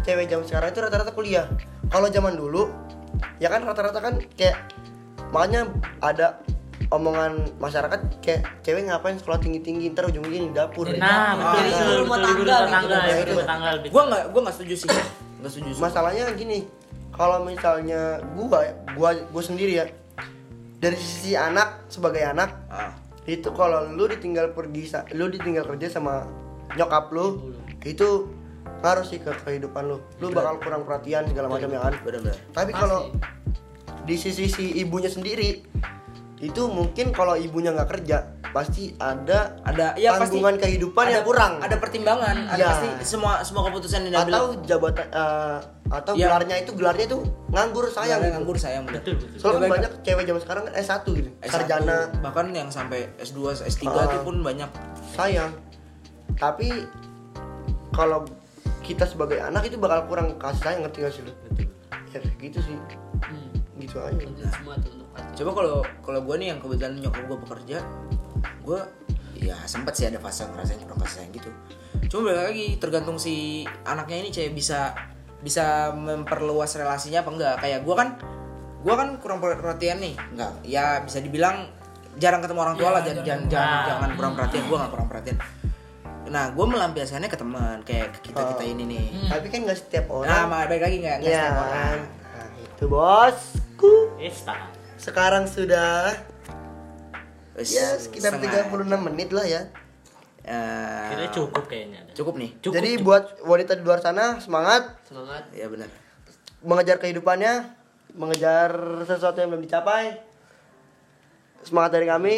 [0.04, 1.52] Cewek zaman sekarang itu rata-rata kuliah
[1.88, 2.72] Kalau zaman dulu
[3.40, 4.56] Ya kan rata-rata kan kayak
[5.32, 5.68] Makanya
[6.00, 6.40] ada
[6.88, 11.52] omongan masyarakat kayak cewek ngapain sekolah tinggi tinggi ntar ujung ujungnya di dapur Nah, betul
[11.54, 12.38] Jadi betul ibu rumah tangga
[12.80, 12.96] gitu.
[12.96, 13.90] Nah, rumah tangga lebih.
[13.90, 14.90] Gua nggak gua nggak setuju sih.
[15.38, 15.70] Nggak setuju.
[15.70, 15.80] sih.
[15.80, 16.60] masalahnya gini
[17.12, 18.02] kalau misalnya
[18.34, 18.60] gua
[18.94, 19.86] gua gua sendiri ya
[20.78, 22.94] dari sisi anak sebagai anak Ah.
[23.26, 26.24] itu kalau lu ditinggal pergi sa- lu ditinggal kerja sama
[26.74, 28.30] nyokap lu itu
[28.78, 31.94] ngaruh sih ke kehidupan lu lu bakal kurang perhatian segala macam ya kan
[32.54, 33.10] tapi kalau
[34.04, 35.66] di sisi si ibunya sendiri
[36.38, 38.18] itu mungkin kalau ibunya nggak kerja
[38.48, 42.68] pasti ada Ada ya pasti tanggungan kehidupan ada, yang kurang Ada pertimbangan, ada Ya.
[42.72, 44.34] pasti semua semua keputusan yang diambil.
[44.34, 45.58] atau jabatan eh,
[45.90, 46.30] atau Ya.
[46.30, 47.18] gelarnya itu gelarnya itu
[47.50, 48.32] nganggur sayang gitu.
[48.32, 48.84] nganggur sayang.
[48.86, 49.34] Betul betul.
[49.36, 53.00] Soalnya kan Ya, banyak cewek zaman sekarang kan S1 gitu, S1, sarjana bahkan yang sampai
[53.18, 54.06] S2, S3 Ah.
[54.06, 54.70] itu pun banyak.
[55.12, 55.52] sayang.
[56.34, 56.70] Tapi
[57.90, 58.30] kalau
[58.80, 61.34] kita sebagai anak itu bakal kurang kasih sayang ngerti gak sih lu?
[62.08, 62.78] Ya gitu sih,
[63.20, 63.50] Hmm.
[63.76, 64.22] gitu aja.
[64.52, 65.07] Semua tuh pasti.
[65.34, 67.78] Coba kalau kalau gue nih yang kebetulan nyokap gue bekerja,
[68.62, 68.80] gue
[69.38, 71.50] ya sempat sih ada fase ngerasain kurang kasih sayang gitu.
[72.08, 73.36] Cuma balik lagi tergantung si
[73.84, 74.94] anaknya ini cewek bisa
[75.38, 77.56] bisa memperluas relasinya apa enggak.
[77.62, 78.10] Kayak gue kan
[78.78, 80.54] gue kan kurang perhatian nih, enggak.
[80.64, 81.70] Ya bisa dibilang
[82.18, 84.64] jarang ketemu orang tua lah, jangan jangan jangan, jangan kurang perhatian.
[84.66, 85.38] Gue nggak kurang perhatian.
[86.28, 89.06] Nah, gue melampiaskannya ke teman kayak ke kita kita ini nih.
[89.32, 90.44] Tapi kan nggak setiap Nah, orang.
[90.50, 92.00] ma- balik lagi nggak nggak ya setiap orang.
[92.36, 93.94] Nah, itu bosku.
[94.20, 94.56] Esta.
[94.98, 96.14] Sekarang sudah
[97.54, 98.70] Wes, ya sekitar setengah.
[98.70, 99.62] 36 menit lah ya.
[100.42, 102.02] Eh, Kira cukup kayaknya.
[102.12, 102.52] cukup nih.
[102.60, 102.76] Cukup.
[102.76, 103.06] Jadi cukup.
[103.06, 105.44] buat wanita di luar sana semangat Semangat.
[105.52, 105.90] Ya benar.
[106.60, 107.70] mengejar kehidupannya,
[108.14, 108.74] mengejar
[109.04, 110.18] sesuatu yang belum dicapai.
[111.62, 112.38] Semangat dari kami.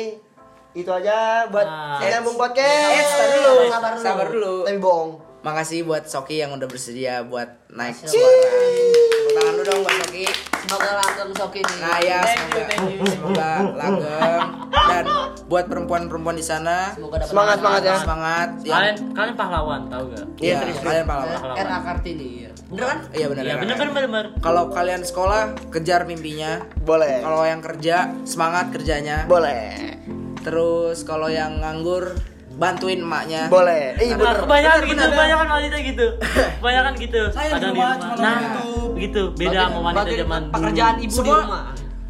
[0.71, 1.97] Itu aja buat Ah.
[1.99, 2.91] nyambung podcast.
[2.91, 3.53] Eh, sabar dulu.
[3.65, 4.03] Sabar dulu.
[4.03, 4.53] Sabar dulu.
[4.63, 5.11] Tapi bohong.
[5.39, 9.08] Makasih buat Soki yang udah bersedia buat naik suara.
[9.69, 10.25] Dong buat Soki.
[10.59, 11.77] Semoga langgeng Soki nih.
[11.77, 12.61] Nah ya semoga
[13.05, 14.41] semoga langgeng
[14.89, 15.05] dan
[15.45, 17.95] buat perempuan-perempuan di sana Semoga dapat Semangat, semangat ya.
[17.97, 18.73] semangat ya.
[18.75, 20.25] Kalian kalian pahlawan tahu gak?
[20.39, 21.35] Iya, Ya, kalian pahlawan.
[21.35, 21.57] Pahlawan.
[21.63, 22.29] RA Kartini.
[22.39, 22.51] ya.
[22.69, 22.99] Bener kan?
[23.11, 23.43] Iya benar.
[23.43, 24.25] Iya benar benar benar.
[24.39, 26.51] Kalau kalian sekolah kejar mimpinya.
[26.79, 27.17] Boleh.
[27.19, 29.25] Kalau yang kerja semangat kerjanya.
[29.25, 29.97] Boleh.
[30.39, 32.13] Terus kalau yang nganggur
[32.59, 33.47] bantuin emaknya.
[33.47, 33.95] Boleh.
[33.95, 34.35] Eh, Nah, bener.
[34.43, 36.07] kebanyakan gitu, kebanyakan wanita gitu.
[36.59, 37.21] Kebanyakan gitu.
[37.31, 38.91] Saya di Kadang rumah Nah, YouTube.
[38.93, 39.21] begitu.
[39.33, 40.53] Beda sama wanita zaman dulu.
[40.53, 41.63] pekerjaan ibu di Semua- rumah.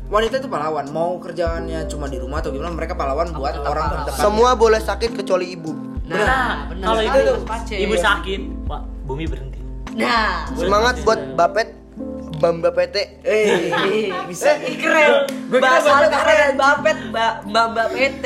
[0.10, 0.86] Wanita itu pahlawan.
[0.90, 4.18] Mau kerjaannya cuma di rumah atau gimana mereka pahlawan buat tetap orang terdekat.
[4.18, 5.70] Semua boleh sakit kecuali ibu.
[6.04, 7.76] Nah, bener kalau sekali, itu Pace.
[7.78, 9.62] ibu sakit, Pak, bumi berhenti.
[9.94, 10.50] Nah.
[10.52, 11.78] Semangat buat Bapet
[12.40, 13.22] Bamba PT.
[13.22, 13.70] Eh,
[14.32, 14.58] Bisa.
[14.58, 15.30] Eh, keren.
[15.52, 16.58] Bahasa keren.
[16.58, 18.26] Bapet, Mbak Mbak Mbak PT.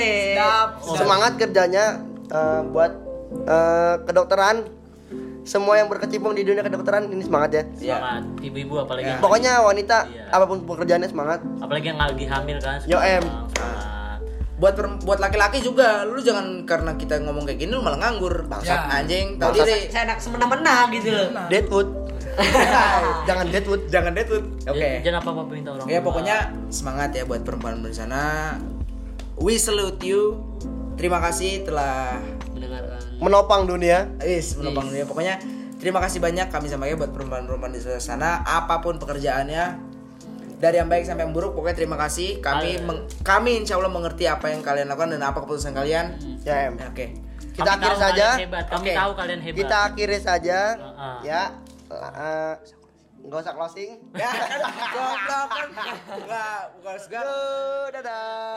[0.94, 2.92] Semangat kerjanya eh, buat
[3.44, 4.58] eh, kedokteran.
[5.44, 7.64] Semua yang berkecimpung di dunia kedokteran ini semangat ya.
[7.76, 7.96] Iya.
[7.98, 8.24] Semangat.
[8.40, 10.24] Ibu-ibu apalagi yang Pokoknya wanita Iya.
[10.30, 11.40] apa pun pekerjaannya semangat.
[11.58, 12.80] apalagi yang lagi hamil kan.
[12.86, 13.24] Yo, Em.
[14.54, 18.48] buat per- buat laki-laki juga lu jangan karena kita ngomong kayak gini lu malah nganggur
[18.48, 18.96] bangsat Ya.
[18.96, 21.28] anjing tahu diri Saya enak semena-mena gitu loh.
[21.52, 21.90] Deadwood.
[23.28, 23.82] Jangan Deadwood.
[23.88, 26.36] jangan deadwood oke Jangan- Jangan apa-apa minta orang ya pokoknya
[26.68, 28.56] semangat ya buat perempuan di sana
[29.36, 30.40] we salute you
[30.94, 32.18] terima kasih telah
[32.50, 33.00] Mendengarkan.
[33.18, 34.12] Menopang dunia.
[34.20, 35.04] Is, menopang dunia.
[35.04, 35.40] Pokoknya
[35.76, 39.92] terima kasih banyak kami sampaikan buat perempuan-perempuan di sana apa pun pekerjaannya
[40.56, 44.24] dari yang baik sampai yang buruk pokoknya terima kasih kami meng- kami insya Allah mengerti
[44.26, 46.80] apa yang kalian lakukan dan apa keputusan kalian Ya, Em.
[46.80, 47.08] Ya, oke
[47.52, 48.28] Kita Kami akhiri tahu saja.
[48.34, 48.66] hebat.
[48.66, 48.94] Kami Oke.
[48.96, 49.58] tahu kalian hebat.
[49.60, 50.60] Kita akhiri saja.
[50.74, 51.18] Heeh.
[51.22, 51.42] Ya.
[51.92, 52.54] Eh,
[53.22, 53.92] nggak usah closing.
[54.18, 54.32] ya
[54.90, 55.68] goblok kan
[56.16, 57.36] enggak bukan segala
[57.92, 58.02] Dadah.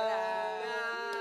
[0.07, 1.16] Dadah.